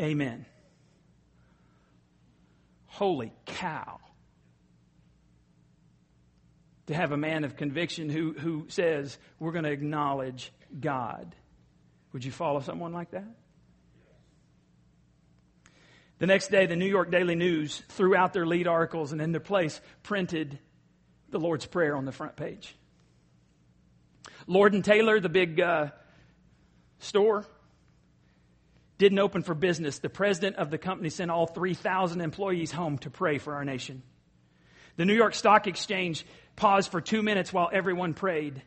Amen. 0.01 0.47
Holy 2.99 3.33
cow. 3.47 4.01
To 6.89 6.95
have 6.95 7.13
a 7.13 7.17
man 7.17 7.45
of 7.45 7.57
conviction 7.57 8.09
who, 8.09 8.33
who 8.33 8.65
says, 8.71 9.19
we're 9.39 9.53
going 9.53 9.67
to 9.67 9.71
acknowledge 9.71 10.53
God. 10.81 11.33
Would 12.13 12.25
you 12.25 12.33
follow 12.33 12.59
someone 12.59 12.93
like 12.93 13.13
that? 13.13 13.37
The 16.19 16.27
next 16.27 16.49
day, 16.49 16.67
the 16.67 16.75
New 16.75 16.89
York 16.89 17.13
Daily 17.13 17.37
News 17.37 17.85
threw 17.91 18.17
out 18.17 18.33
their 18.33 18.47
lead 18.47 18.67
articles 18.67 19.13
and 19.13 19.21
in 19.21 19.31
their 19.31 19.41
place 19.41 19.81
printed 20.03 20.59
the 21.31 21.39
Lord's 21.39 21.67
Prayer 21.67 21.97
on 21.97 22.05
the 22.05 22.11
front 22.11 22.35
page. 22.35 22.75
Lord 24.49 24.73
and 24.73 24.85
Taylor, 24.85 25.21
the 25.21 25.29
big 25.29 25.61
uh, 25.61 25.91
store, 26.99 27.47
didn't 28.99 29.21
open 29.21 29.43
for 29.43 29.55
business, 29.55 30.01
the 30.01 30.09
president 30.09 30.57
of 30.57 30.71
the 30.71 30.79
company 30.79 31.09
sent 31.09 31.31
all 31.31 31.47
3,000 31.47 32.21
employees 32.21 32.73
home 32.73 32.99
to 32.99 33.11
pray 33.11 33.39
for 33.39 33.55
our 33.55 33.65
nation. 33.65 34.03
The 34.97 35.05
New 35.05 35.15
York 35.15 35.35
Stock 35.35 35.67
Exchange 35.69 36.27
paused 36.57 36.91
for 36.91 37.01
two 37.01 37.23
minutes 37.23 37.53
while 37.53 37.71
everyone 37.73 38.15
prayed. 38.15 38.63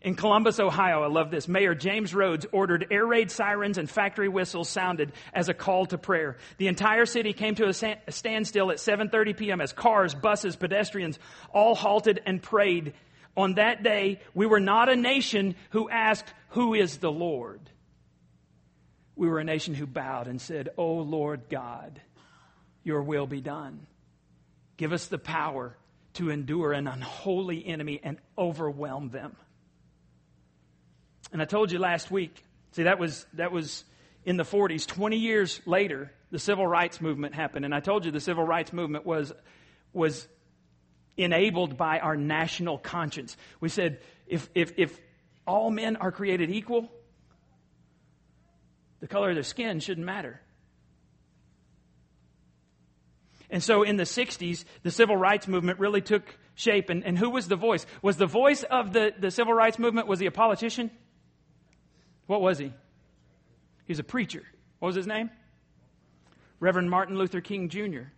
In 0.00 0.14
Columbus, 0.14 0.60
Ohio, 0.60 1.02
I 1.02 1.08
love 1.08 1.30
this. 1.30 1.48
Mayor 1.48 1.74
James 1.74 2.14
Rhodes 2.14 2.46
ordered 2.52 2.86
air 2.90 3.04
raid 3.04 3.30
sirens 3.30 3.78
and 3.78 3.90
factory 3.90 4.28
whistles 4.28 4.68
sounded 4.68 5.12
as 5.32 5.48
a 5.48 5.54
call 5.54 5.86
to 5.86 5.98
prayer. 5.98 6.36
The 6.58 6.68
entire 6.68 7.04
city 7.04 7.32
came 7.32 7.56
to 7.56 7.68
a 7.68 7.72
standstill 8.12 8.70
at 8.70 8.78
7:30 8.78 9.36
p.m. 9.36 9.60
as 9.60 9.72
cars, 9.72 10.14
buses, 10.14 10.54
pedestrians 10.54 11.18
all 11.52 11.74
halted 11.74 12.20
and 12.26 12.40
prayed. 12.40 12.94
On 13.36 13.54
that 13.54 13.82
day, 13.82 14.20
we 14.34 14.46
were 14.46 14.60
not 14.60 14.88
a 14.88 14.96
nation 14.96 15.56
who 15.70 15.90
asked, 15.90 16.32
"Who 16.50 16.74
is 16.74 16.98
the 16.98 17.10
Lord?" 17.10 17.60
We 19.18 19.28
were 19.28 19.40
a 19.40 19.44
nation 19.44 19.74
who 19.74 19.86
bowed 19.86 20.28
and 20.28 20.40
said, 20.40 20.70
Oh 20.78 20.98
Lord 20.98 21.48
God, 21.50 22.00
your 22.84 23.02
will 23.02 23.26
be 23.26 23.40
done. 23.40 23.86
Give 24.76 24.92
us 24.92 25.06
the 25.06 25.18
power 25.18 25.76
to 26.14 26.30
endure 26.30 26.72
an 26.72 26.86
unholy 26.86 27.66
enemy 27.66 28.00
and 28.02 28.18
overwhelm 28.38 29.10
them. 29.10 29.34
And 31.32 31.42
I 31.42 31.46
told 31.46 31.72
you 31.72 31.80
last 31.80 32.12
week, 32.12 32.42
see, 32.72 32.84
that 32.84 33.00
was, 33.00 33.26
that 33.34 33.50
was 33.50 33.84
in 34.24 34.36
the 34.36 34.44
40s. 34.44 34.86
20 34.86 35.16
years 35.16 35.60
later, 35.66 36.12
the 36.30 36.38
civil 36.38 36.66
rights 36.66 37.00
movement 37.00 37.34
happened. 37.34 37.64
And 37.64 37.74
I 37.74 37.80
told 37.80 38.04
you 38.04 38.12
the 38.12 38.20
civil 38.20 38.44
rights 38.44 38.72
movement 38.72 39.04
was, 39.04 39.32
was 39.92 40.28
enabled 41.16 41.76
by 41.76 41.98
our 41.98 42.16
national 42.16 42.78
conscience. 42.78 43.36
We 43.60 43.68
said, 43.68 43.98
if, 44.28 44.48
if, 44.54 44.74
if 44.76 44.98
all 45.44 45.72
men 45.72 45.96
are 45.96 46.12
created 46.12 46.50
equal, 46.50 46.88
the 49.00 49.06
color 49.06 49.30
of 49.30 49.36
their 49.36 49.42
skin 49.42 49.80
shouldn't 49.80 50.06
matter. 50.06 50.40
And 53.50 53.62
so 53.62 53.82
in 53.82 53.96
the 53.96 54.04
60s, 54.04 54.64
the 54.82 54.90
civil 54.90 55.16
rights 55.16 55.48
movement 55.48 55.78
really 55.78 56.02
took 56.02 56.36
shape. 56.54 56.90
And, 56.90 57.04
and 57.04 57.18
who 57.18 57.30
was 57.30 57.48
the 57.48 57.56
voice? 57.56 57.86
Was 58.02 58.16
the 58.16 58.26
voice 58.26 58.62
of 58.62 58.92
the, 58.92 59.12
the 59.18 59.30
civil 59.30 59.54
rights 59.54 59.78
movement, 59.78 60.06
was 60.06 60.20
he 60.20 60.26
a 60.26 60.30
politician? 60.30 60.90
What 62.26 62.42
was 62.42 62.58
he? 62.58 62.66
He 62.66 63.92
was 63.92 63.98
a 63.98 64.04
preacher. 64.04 64.42
What 64.80 64.88
was 64.88 64.96
his 64.96 65.06
name? 65.06 65.30
Reverend 66.60 66.90
Martin 66.90 67.16
Luther 67.16 67.40
King 67.40 67.68
Jr. 67.68 68.10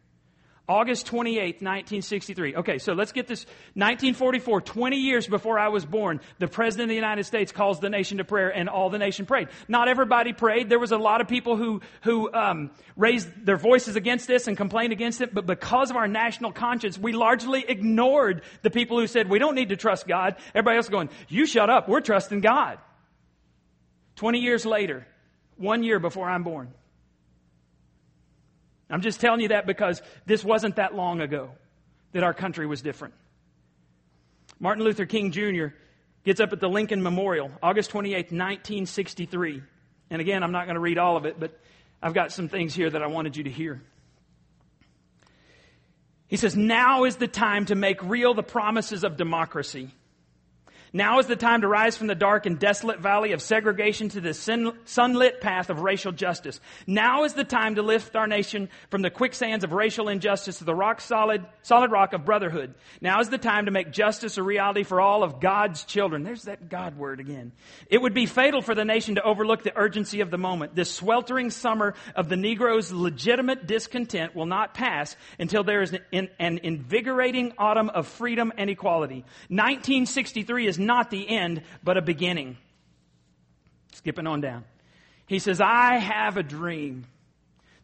August 0.71 1.09
28th, 1.09 1.63
1963. 1.63 2.55
Okay, 2.55 2.79
so 2.79 2.93
let's 2.93 3.11
get 3.11 3.27
this. 3.27 3.45
1944, 3.75 4.61
20 4.61 4.97
years 4.99 5.27
before 5.27 5.59
I 5.59 5.67
was 5.67 5.85
born, 5.85 6.21
the 6.39 6.47
President 6.47 6.85
of 6.85 6.91
the 6.91 6.95
United 6.95 7.25
States 7.25 7.51
calls 7.51 7.81
the 7.81 7.91
nation 7.91 8.19
to 8.19 8.25
prayer 8.25 8.51
and 8.51 8.69
all 8.69 8.89
the 8.89 8.99
nation 8.99 9.27
prayed. 9.27 9.49
Not 9.67 9.89
everybody 9.89 10.33
prayed. 10.33 10.69
There 10.69 10.79
was 10.79 10.93
a 10.93 10.97
lot 10.97 11.21
of 11.21 11.27
people 11.27 11.57
who, 11.57 11.81
who 12.03 12.33
um, 12.33 12.71
raised 12.97 13.29
their 13.45 13.57
voices 13.57 13.97
against 13.97 14.29
this 14.29 14.47
and 14.47 14.57
complained 14.57 14.93
against 14.93 15.21
it, 15.21 15.35
but 15.35 15.45
because 15.45 15.91
of 15.91 15.97
our 15.97 16.07
national 16.07 16.53
conscience, 16.53 16.97
we 16.97 17.11
largely 17.11 17.65
ignored 17.67 18.43
the 18.63 18.71
people 18.71 18.97
who 18.97 19.09
said, 19.09 19.29
we 19.29 19.41
don't 19.41 19.57
need 19.57 19.71
to 19.71 19.77
trust 19.77 20.07
God. 20.07 20.37
Everybody 20.55 20.77
else 20.77 20.89
going, 20.89 21.11
you 21.29 21.47
shut 21.47 21.69
up, 21.69 21.89
we're 21.89 22.01
trusting 22.01 22.43
God. 22.43 22.79
20 24.15 24.39
years 24.39 24.65
later, 24.65 25.05
one 25.57 25.83
year 25.83 25.99
before 25.99 26.31
I'm 26.31 26.45
born, 26.45 26.73
I'm 28.91 29.03
just 29.03 29.21
telling 29.21 29.41
you 29.41 29.49
that 29.49 29.67
because 29.67 30.03
this 30.27 30.45
wasn't 30.45 30.77
that 30.77 30.95
long 30.95 31.21
ago 31.21 31.51
that 32.13 32.23
our 32.25 32.35
country 32.35 32.67
was 32.67 32.83
different. 32.83 33.15
Martin 34.59 34.85
Luther 34.85 35.07
King 35.07 35.31
Jr. 35.31 35.69
gets 36.25 36.41
up 36.41 36.53
at 36.53 36.61
the 36.61 36.69
Lincoln 36.69 37.03
Memorial, 37.03 37.51
August 37.63 37.91
28, 37.91 38.17
1963. 38.17 39.63
And 40.11 40.21
again, 40.21 40.43
I'm 40.43 40.53
not 40.53 40.67
going 40.67 40.75
to 40.75 40.81
read 40.81 40.99
all 40.99 41.17
of 41.17 41.25
it, 41.25 41.39
but 41.39 41.59
I've 42.03 42.15
got 42.15 42.33
some 42.33 42.49
things 42.49 42.75
here 42.75 42.91
that 42.91 43.03
I 43.03 43.07
wanted 43.07 43.37
you 43.37 43.45
to 43.45 43.51
hear. 43.51 43.81
He 46.27 46.37
says, 46.37 46.57
Now 46.57 47.05
is 47.05 47.17
the 47.17 47.29
time 47.29 47.67
to 47.67 47.75
make 47.75 48.03
real 48.03 48.35
the 48.35 48.43
promises 48.43 49.05
of 49.05 49.17
democracy. 49.17 49.91
Now 50.93 51.21
is 51.21 51.27
the 51.27 51.37
time 51.37 51.61
to 51.61 51.69
rise 51.69 51.97
from 51.97 52.09
the 52.09 52.15
dark 52.15 52.47
and 52.47 52.59
desolate 52.59 52.99
valley 52.99 53.33
of 53.33 53.41
segregation 53.41 54.09
to 54.11 54.21
the 54.21 54.35
sunlit 54.35 55.41
path 55.41 55.71
of 55.71 55.81
racial 55.81 56.11
justice. 56.11 56.61
Now 56.87 57.25
is 57.25 57.35
the 57.35 57.45
time 57.45 57.77
to 57.77 57.83
lift 57.83 58.17
our 58.17 58.27
nation 58.27 58.69
from 58.91 59.03
the 59.03 59.11
quicksands 59.11 59.63
of 59.63 59.73
racial 59.73 60.09
injustice 60.09 60.59
to 60.59 60.65
the 60.65 60.75
rock 60.75 61.01
solid, 61.01 61.47
solid 61.63 61.93
rock 61.93 62.13
of 62.13 62.25
brotherhood. 62.25 62.75
Now 63.01 63.21
is 63.21 63.29
the 63.29 63.39
time 63.39 63.67
to 63.67 63.71
make 63.71 63.93
justice 63.93 64.37
a 64.37 64.43
reality 64.43 64.83
for 64.83 65.01
all 65.01 65.23
of 65.23 65.41
God's 65.41 65.85
children. 65.85 66.25
There's 66.25 66.45
that 66.45 66.69
God 66.69 66.97
word 66.97 67.21
again. 67.21 67.53
It 67.89 68.03
would 68.03 68.15
be 68.15 68.27
fatal 68.27 68.61
for 68.61 68.75
the 68.75 68.85
nation 68.85 69.15
to 69.15 69.23
overlook 69.23 69.63
the 69.63 69.77
urgency 69.77 70.21
of 70.23 70.31
the 70.33 70.39
moment. 70.39 70.75
This 70.75 70.93
sweltering 70.93 71.51
summer 71.51 71.95
of 72.17 72.29
the 72.29 72.37
Negro's 72.37 72.91
legitimate 72.91 73.67
discontent 73.67 74.35
will 74.35 74.47
not 74.47 74.75
pass 74.75 75.15
until 75.39 75.63
there 75.63 75.83
is 75.83 75.97
an, 76.13 76.31
an 76.41 76.59
invigorating 76.65 77.53
autumn 77.59 77.91
of 77.91 78.09
freedom 78.09 78.53
and 78.57 78.69
equality. 78.69 79.25
1963 79.49 80.67
is 80.67 80.80
not 80.81 81.11
the 81.11 81.29
end, 81.29 81.63
but 81.85 81.97
a 81.97 82.03
beginning. 82.03 82.57
Skipping 83.93 84.27
on 84.27 84.41
down. 84.41 84.65
He 85.27 85.39
says, 85.39 85.61
I 85.61 85.99
have 85.99 86.37
a 86.37 86.43
dream 86.43 87.07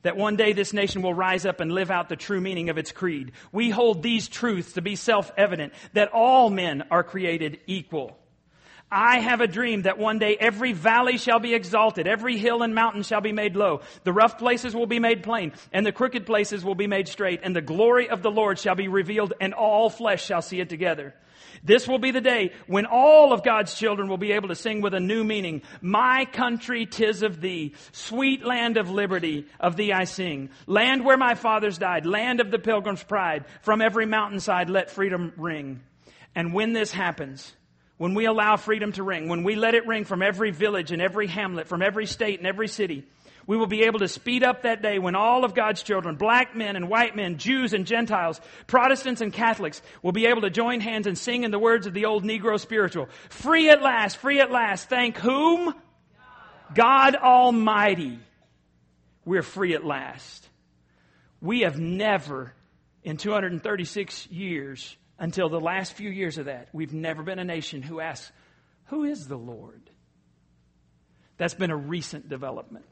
that 0.02 0.16
one 0.16 0.37
day 0.37 0.52
this 0.52 0.72
nation 0.72 1.02
will 1.02 1.14
rise 1.14 1.44
up 1.44 1.61
and 1.61 1.72
live 1.72 1.90
out 1.90 2.09
the 2.09 2.16
true 2.16 2.40
meaning 2.40 2.70
of 2.70 2.78
its 2.78 2.92
creed. 2.92 3.32
We 3.52 3.70
hold 3.70 4.02
these 4.02 4.28
truths 4.28 4.74
to 4.74 4.82
be 4.82 4.96
self-evident 4.96 5.72
that 5.94 6.12
all 6.12 6.48
men 6.50 6.85
are 6.90 7.02
created 7.02 7.59
equal. 7.66 8.16
I 8.90 9.18
have 9.18 9.40
a 9.40 9.49
dream 9.49 9.83
that 9.83 9.99
one 9.99 10.18
day 10.18 10.37
every 10.38 10.72
valley 10.72 11.18
shall 11.18 11.40
be 11.40 11.55
exalted, 11.55 12.07
every 12.07 12.37
hill 12.37 12.62
and 12.62 12.75
mountain 12.75 13.03
shall 13.03 13.20
be 13.20 13.33
made 13.33 13.57
low, 13.57 13.81
the 14.05 14.12
rough 14.12 14.38
places 14.38 14.77
will 14.77 14.87
be 14.87 15.01
made 15.01 15.25
plain, 15.25 15.53
and 15.72 15.85
the 15.85 15.92
crooked 15.92 16.25
places 16.25 16.64
will 16.64 16.77
be 16.77 16.87
made 16.87 17.09
straight, 17.09 17.40
and 17.42 17.55
the 17.55 17.61
glory 17.61 18.09
of 18.09 18.22
the 18.22 18.31
Lord 18.31 18.59
shall 18.61 18.77
be 18.77 18.87
revealed, 18.87 19.33
and 19.40 19.55
all 19.55 19.90
flesh 19.90 20.25
shall 20.25 20.42
see 20.42 20.61
it 20.61 20.68
together. 20.68 21.14
This 21.64 21.88
will 21.88 21.99
be 21.99 22.12
the 22.12 22.20
day 22.20 22.53
when 22.68 22.87
all 22.87 23.33
of 23.33 23.42
God's 23.42 23.75
children 23.75 24.09
will 24.09 24.18
be 24.18 24.33
able 24.33 24.49
to 24.49 24.55
sing 24.55 24.83
with 24.83 24.94
a 24.94 25.01
new 25.01 25.25
meaning. 25.25 25.62
My 25.81 26.25
country, 26.25 26.87
tis 26.87 27.22
of 27.22 27.40
thee. 27.40 27.75
Sweet 27.92 28.44
land 28.44 28.77
of 28.77 28.90
liberty, 28.90 29.46
of 29.59 29.75
thee 29.77 29.92
I 29.92 30.05
sing. 30.05 30.51
Land 30.66 31.05
where 31.05 31.16
my 31.16 31.35
fathers 31.35 31.79
died. 31.79 32.07
Land 32.07 32.40
of 32.40 32.51
the 32.51 32.59
pilgrim's 32.59 33.03
pride. 33.03 33.46
From 33.62 33.81
every 33.81 34.07
mountainside 34.07 34.70
let 34.70 34.90
freedom 34.90 35.33
ring. 35.37 35.81
And 36.35 36.53
when 36.53 36.72
this 36.72 36.92
happens, 36.92 37.55
when 37.98 38.14
we 38.14 38.26
allow 38.26 38.56
freedom 38.56 38.92
to 38.92 39.02
ring, 39.02 39.28
when 39.28 39.42
we 39.42 39.56
let 39.56 39.74
it 39.74 39.87
ring 39.87 40.04
from 40.04 40.22
every 40.22 40.50
village 40.50 40.92
and 40.92 41.00
every 41.00 41.26
hamlet, 41.26 41.66
from 41.66 41.82
every 41.82 42.06
state 42.06 42.38
and 42.38 42.46
every 42.46 42.68
city, 42.68 43.04
we 43.46 43.56
will 43.56 43.68
be 43.68 43.85
able 43.85 44.00
to 44.00 44.09
speed 44.09 44.42
up 44.42 44.62
that 44.62 44.82
day 44.82 44.98
when 44.98 45.14
all 45.14 45.44
of 45.44 45.54
God's 45.54 45.82
children, 45.82 46.16
black 46.16 46.56
men 46.56 46.74
and 46.74 46.88
white 46.88 47.14
men, 47.14 47.38
Jews 47.38 47.72
and 47.72 47.87
Gentiles, 47.87 48.40
Protestants 48.66 49.20
and 49.20 49.32
Catholics, 49.32 49.80
will 50.02 50.12
be 50.12 50.26
able 50.26 50.42
to 50.42 50.50
join 50.50 50.80
hands 50.80 51.06
and 51.06 51.16
sing 51.16 51.44
in 51.44 51.52
the 51.52 51.59
words 51.59 51.87
of 51.87 51.94
the 51.94 52.06
old 52.06 52.24
Negro 52.24 52.59
spiritual. 52.59 53.09
Free 53.28 53.70
at 53.70 53.82
last, 53.82 54.16
free 54.16 54.40
at 54.40 54.50
last. 54.50 54.88
Thank 54.88 55.16
whom? 55.18 55.74
God, 56.74 57.14
Almighty. 57.14 58.18
We're 59.24 59.42
free 59.42 59.74
at 59.74 59.85
last. 59.85 60.48
We 61.40 61.61
have 61.61 61.78
never, 61.78 62.52
in 63.04 63.16
236 63.16 64.26
years, 64.28 64.96
until 65.18 65.48
the 65.48 65.61
last 65.61 65.94
few 65.94 66.11
years 66.11 66.38
of 66.38 66.46
that, 66.46 66.68
we've 66.72 66.92
never 66.92 67.22
been 67.22 67.38
a 67.38 67.44
nation 67.44 67.83
who 67.83 68.00
asks, 68.00 68.31
Who 68.87 69.05
is 69.05 69.26
the 69.26 69.38
Lord? 69.38 69.90
That's 71.38 71.55
been 71.55 71.70
a 71.70 71.76
recent 71.76 72.29
development. 72.29 72.87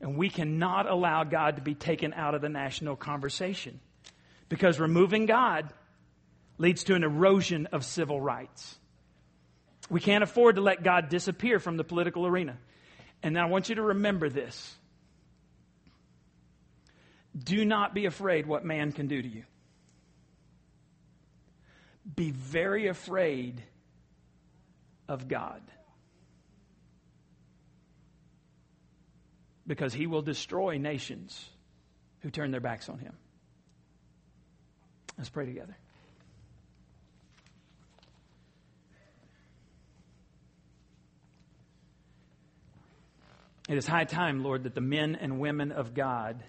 And 0.00 0.16
we 0.16 0.28
cannot 0.28 0.88
allow 0.88 1.24
God 1.24 1.56
to 1.56 1.62
be 1.62 1.74
taken 1.74 2.12
out 2.12 2.34
of 2.34 2.42
the 2.42 2.48
national 2.48 2.96
conversation 2.96 3.80
because 4.48 4.78
removing 4.78 5.26
God 5.26 5.72
leads 6.58 6.84
to 6.84 6.94
an 6.94 7.04
erosion 7.04 7.66
of 7.72 7.84
civil 7.84 8.20
rights. 8.20 8.76
We 9.90 10.00
can't 10.00 10.22
afford 10.22 10.56
to 10.56 10.62
let 10.62 10.82
God 10.82 11.08
disappear 11.08 11.58
from 11.58 11.76
the 11.76 11.84
political 11.84 12.26
arena. 12.26 12.58
And 13.22 13.38
I 13.38 13.46
want 13.46 13.68
you 13.68 13.76
to 13.76 13.82
remember 13.82 14.28
this. 14.28 14.76
Do 17.36 17.64
not 17.64 17.94
be 17.94 18.06
afraid 18.06 18.46
what 18.46 18.64
man 18.64 18.92
can 18.92 19.08
do 19.08 19.20
to 19.20 19.28
you. 19.28 19.44
Be 22.14 22.30
very 22.30 22.88
afraid 22.88 23.62
of 25.08 25.28
God. 25.28 25.62
because 29.66 29.94
he 29.94 30.06
will 30.06 30.22
destroy 30.22 30.78
nations 30.78 31.48
who 32.20 32.30
turn 32.30 32.50
their 32.50 32.60
backs 32.60 32.88
on 32.88 32.98
him. 32.98 33.14
Let's 35.16 35.30
pray 35.30 35.46
together. 35.46 35.76
It 43.68 43.78
is 43.78 43.86
high 43.86 44.04
time, 44.04 44.42
Lord, 44.42 44.64
that 44.64 44.74
the 44.74 44.82
men 44.82 45.14
and 45.14 45.38
women 45.40 45.72
of 45.72 45.94
God 45.94 46.42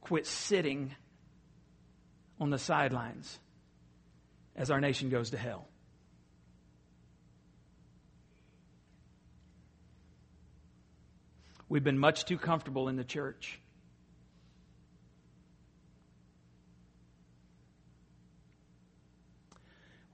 quit 0.00 0.26
sitting 0.26 0.92
on 2.40 2.50
the 2.50 2.58
sidelines 2.58 3.38
as 4.56 4.70
our 4.70 4.80
nation 4.80 5.08
goes 5.08 5.30
to 5.30 5.36
hell. 5.36 5.66
We've 11.68 11.82
been 11.82 11.98
much 11.98 12.26
too 12.26 12.36
comfortable 12.36 12.88
in 12.88 12.96
the 12.96 13.04
church. 13.04 13.58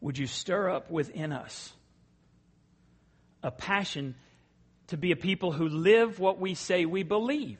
Would 0.00 0.18
you 0.18 0.28
stir 0.28 0.70
up 0.70 0.90
within 0.90 1.32
us 1.32 1.72
a 3.42 3.50
passion 3.50 4.14
to 4.88 4.96
be 4.96 5.10
a 5.10 5.16
people 5.16 5.50
who 5.50 5.68
live 5.68 6.20
what 6.20 6.38
we 6.38 6.54
say 6.54 6.84
we 6.84 7.02
believe? 7.02 7.58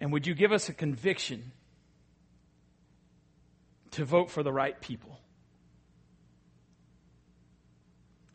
And 0.00 0.12
would 0.12 0.26
you 0.26 0.34
give 0.34 0.50
us 0.50 0.68
a 0.68 0.72
conviction 0.72 1.52
to 3.92 4.04
vote 4.04 4.30
for 4.30 4.42
the 4.42 4.52
right 4.52 4.80
people? 4.80 5.20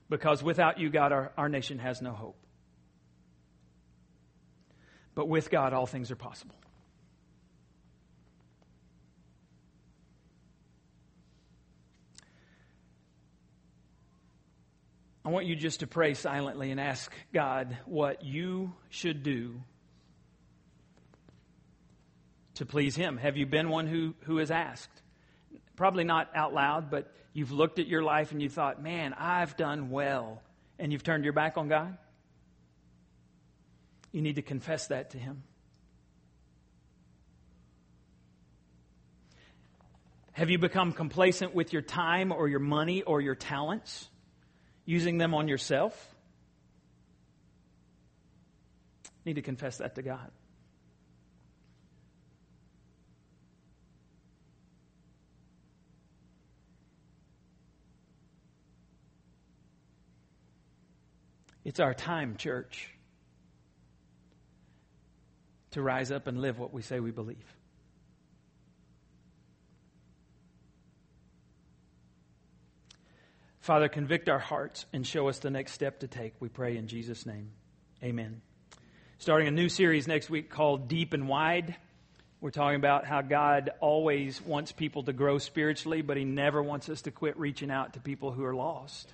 Because 0.09 0.43
without 0.43 0.79
you, 0.79 0.91
God, 0.91 1.11
our, 1.11 1.31
our 1.35 1.49
nation 1.49 1.79
has 1.79 2.01
no 2.01 2.11
hope. 2.11 2.37
But 5.15 5.27
with 5.27 5.49
God, 5.49 5.73
all 5.73 5.87
things 5.87 6.11
are 6.11 6.15
possible. 6.15 6.55
I 15.23 15.29
want 15.29 15.47
you 15.47 15.55
just 15.55 15.79
to 15.79 15.87
pray 15.87 16.13
silently 16.13 16.69
and 16.69 16.79
ask 16.79 17.11
God 17.33 17.75
what 17.85 18.23
you 18.23 18.73
should 18.89 19.23
do 19.23 19.63
to 22.55 22.65
please 22.65 22.95
Him. 22.95 23.17
Have 23.17 23.37
you 23.37 23.45
been 23.45 23.69
one 23.69 23.87
who, 23.87 24.15
who 24.21 24.37
has 24.37 24.51
asked? 24.51 25.01
Probably 25.75 26.03
not 26.03 26.29
out 26.35 26.53
loud, 26.53 26.89
but 26.89 27.11
You've 27.35 27.51
looked 27.51 27.79
at 27.79 27.87
your 27.87 28.01
life 28.01 28.31
and 28.31 28.41
you 28.41 28.47
thought, 28.47 28.81
man, 28.81 29.13
I've 29.13 29.57
done 29.57 29.89
well. 29.89 30.41
And 30.79 30.93
you've 30.93 31.03
turned 31.03 31.25
your 31.25 31.33
back 31.33 31.57
on 31.57 31.67
God? 31.67 31.97
You 34.13 34.21
need 34.21 34.37
to 34.37 34.41
confess 34.41 34.87
that 34.87 35.09
to 35.09 35.17
Him. 35.17 35.43
Have 40.31 40.49
you 40.49 40.57
become 40.57 40.93
complacent 40.93 41.53
with 41.53 41.73
your 41.73 41.81
time 41.81 42.31
or 42.31 42.47
your 42.47 42.61
money 42.61 43.01
or 43.01 43.19
your 43.19 43.35
talents, 43.35 44.07
using 44.85 45.17
them 45.17 45.33
on 45.33 45.49
yourself? 45.49 46.15
Need 49.25 49.35
to 49.35 49.41
confess 49.41 49.79
that 49.79 49.95
to 49.95 50.01
God. 50.01 50.31
It's 61.65 61.79
our 61.79 61.95
time, 61.95 62.37
church, 62.37 62.87
to 65.71 65.81
rise 65.81 66.11
up 66.11 66.27
and 66.27 66.39
live 66.39 66.59
what 66.59 66.71
we 66.71 66.83
say 66.83 66.99
we 66.99 67.09
believe. 67.09 67.43
Father, 73.61 73.89
convict 73.89 74.29
our 74.29 74.37
hearts 74.37 74.85
and 74.93 75.07
show 75.07 75.27
us 75.27 75.39
the 75.39 75.49
next 75.49 75.71
step 75.71 76.01
to 76.01 76.07
take. 76.07 76.35
We 76.39 76.49
pray 76.49 76.77
in 76.77 76.87
Jesus' 76.87 77.25
name. 77.25 77.49
Amen. 78.03 78.41
Starting 79.17 79.47
a 79.47 79.51
new 79.51 79.69
series 79.69 80.07
next 80.07 80.29
week 80.29 80.51
called 80.51 80.87
Deep 80.87 81.13
and 81.13 81.27
Wide. 81.27 81.75
We're 82.41 82.51
talking 82.51 82.75
about 82.75 83.07
how 83.07 83.23
God 83.23 83.71
always 83.79 84.39
wants 84.39 84.71
people 84.71 85.01
to 85.05 85.13
grow 85.13 85.39
spiritually, 85.39 86.03
but 86.03 86.15
He 86.15 86.25
never 86.25 86.61
wants 86.61 86.89
us 86.89 87.01
to 87.03 87.11
quit 87.11 87.39
reaching 87.39 87.71
out 87.71 87.93
to 87.93 87.99
people 87.99 88.31
who 88.31 88.45
are 88.45 88.53
lost 88.53 89.11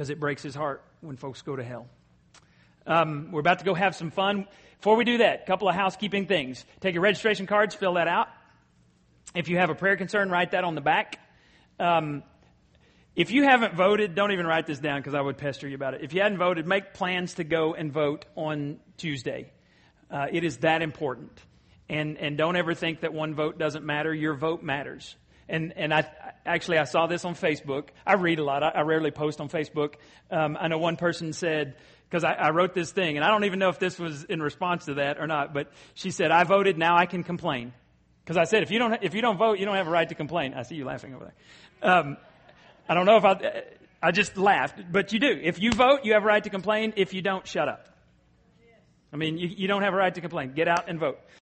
because 0.00 0.08
it 0.08 0.18
breaks 0.18 0.42
His 0.42 0.54
heart 0.54 0.82
when 1.02 1.16
folks 1.16 1.42
go 1.42 1.54
to 1.54 1.62
hell. 1.62 1.86
Um, 2.86 3.32
we're 3.32 3.40
about 3.40 3.58
to 3.58 3.66
go 3.66 3.74
have 3.74 3.94
some 3.94 4.10
fun. 4.10 4.46
Before 4.78 4.96
we 4.96 5.04
do 5.04 5.18
that, 5.18 5.42
a 5.42 5.44
couple 5.44 5.68
of 5.68 5.74
housekeeping 5.74 6.24
things. 6.24 6.64
Take 6.80 6.94
your 6.94 7.02
registration 7.02 7.46
cards, 7.46 7.74
fill 7.74 7.92
that 7.94 8.08
out. 8.08 8.28
If 9.34 9.50
you 9.50 9.58
have 9.58 9.68
a 9.68 9.74
prayer 9.74 9.98
concern, 9.98 10.30
write 10.30 10.52
that 10.52 10.64
on 10.64 10.74
the 10.74 10.80
back. 10.80 11.18
Um, 11.78 12.22
if 13.14 13.30
you 13.30 13.44
haven't 13.44 13.74
voted, 13.74 14.14
don't 14.14 14.32
even 14.32 14.46
write 14.46 14.66
this 14.66 14.78
down 14.78 15.00
because 15.00 15.12
I 15.12 15.20
would 15.20 15.36
pester 15.36 15.68
you 15.68 15.74
about 15.74 15.92
it. 15.92 16.00
If 16.02 16.14
you 16.14 16.22
hadn't 16.22 16.38
voted, 16.38 16.66
make 16.66 16.94
plans 16.94 17.34
to 17.34 17.44
go 17.44 17.74
and 17.74 17.92
vote 17.92 18.24
on 18.36 18.80
Tuesday. 18.96 19.52
Uh, 20.10 20.28
it 20.32 20.44
is 20.44 20.56
that 20.58 20.80
important. 20.80 21.38
And, 21.90 22.16
and 22.16 22.38
don't 22.38 22.56
ever 22.56 22.72
think 22.72 23.00
that 23.00 23.12
one 23.12 23.34
vote 23.34 23.58
doesn't 23.58 23.84
matter. 23.84 24.14
Your 24.14 24.32
vote 24.32 24.62
matters. 24.62 25.14
And, 25.50 25.72
and 25.76 25.92
I, 25.92 26.06
actually, 26.46 26.78
I 26.78 26.84
saw 26.84 27.06
this 27.06 27.24
on 27.24 27.34
Facebook. 27.34 27.88
I 28.06 28.14
read 28.14 28.38
a 28.38 28.44
lot. 28.44 28.62
I, 28.62 28.68
I 28.68 28.80
rarely 28.82 29.10
post 29.10 29.40
on 29.40 29.48
Facebook. 29.48 29.94
Um, 30.30 30.56
I 30.58 30.68
know 30.68 30.78
one 30.78 30.96
person 30.96 31.32
said, 31.32 31.74
because 32.08 32.24
I, 32.24 32.32
I, 32.32 32.50
wrote 32.50 32.72
this 32.72 32.92
thing, 32.92 33.16
and 33.16 33.24
I 33.24 33.28
don't 33.30 33.44
even 33.44 33.58
know 33.58 33.68
if 33.68 33.78
this 33.78 33.98
was 33.98 34.24
in 34.24 34.40
response 34.40 34.86
to 34.86 34.94
that 34.94 35.18
or 35.18 35.26
not, 35.26 35.52
but 35.52 35.72
she 35.94 36.10
said, 36.10 36.30
I 36.30 36.44
voted, 36.44 36.78
now 36.78 36.96
I 36.96 37.06
can 37.06 37.24
complain. 37.24 37.72
Because 38.24 38.36
I 38.36 38.44
said, 38.44 38.62
if 38.62 38.70
you, 38.70 38.78
don't, 38.78 39.02
if 39.02 39.14
you 39.14 39.22
don't 39.22 39.38
vote, 39.38 39.58
you 39.58 39.66
don't 39.66 39.76
have 39.76 39.88
a 39.88 39.90
right 39.90 40.08
to 40.08 40.14
complain. 40.14 40.54
I 40.54 40.62
see 40.62 40.76
you 40.76 40.84
laughing 40.84 41.14
over 41.14 41.32
there. 41.82 41.90
Um, 41.90 42.16
I 42.88 42.94
don't 42.94 43.06
know 43.06 43.16
if 43.16 43.24
I, 43.24 43.62
I 44.02 44.12
just 44.12 44.36
laughed, 44.36 44.80
but 44.90 45.12
you 45.12 45.18
do. 45.18 45.38
If 45.42 45.60
you 45.60 45.72
vote, 45.72 46.00
you 46.04 46.12
have 46.12 46.22
a 46.22 46.26
right 46.26 46.44
to 46.44 46.50
complain. 46.50 46.94
If 46.96 47.12
you 47.12 47.22
don't, 47.22 47.46
shut 47.46 47.68
up. 47.68 47.88
I 49.12 49.16
mean, 49.16 49.38
you, 49.38 49.48
you 49.48 49.68
don't 49.68 49.82
have 49.82 49.92
a 49.92 49.96
right 49.96 50.14
to 50.14 50.20
complain. 50.20 50.52
Get 50.52 50.68
out 50.68 50.88
and 50.88 51.00
vote. 51.00 51.18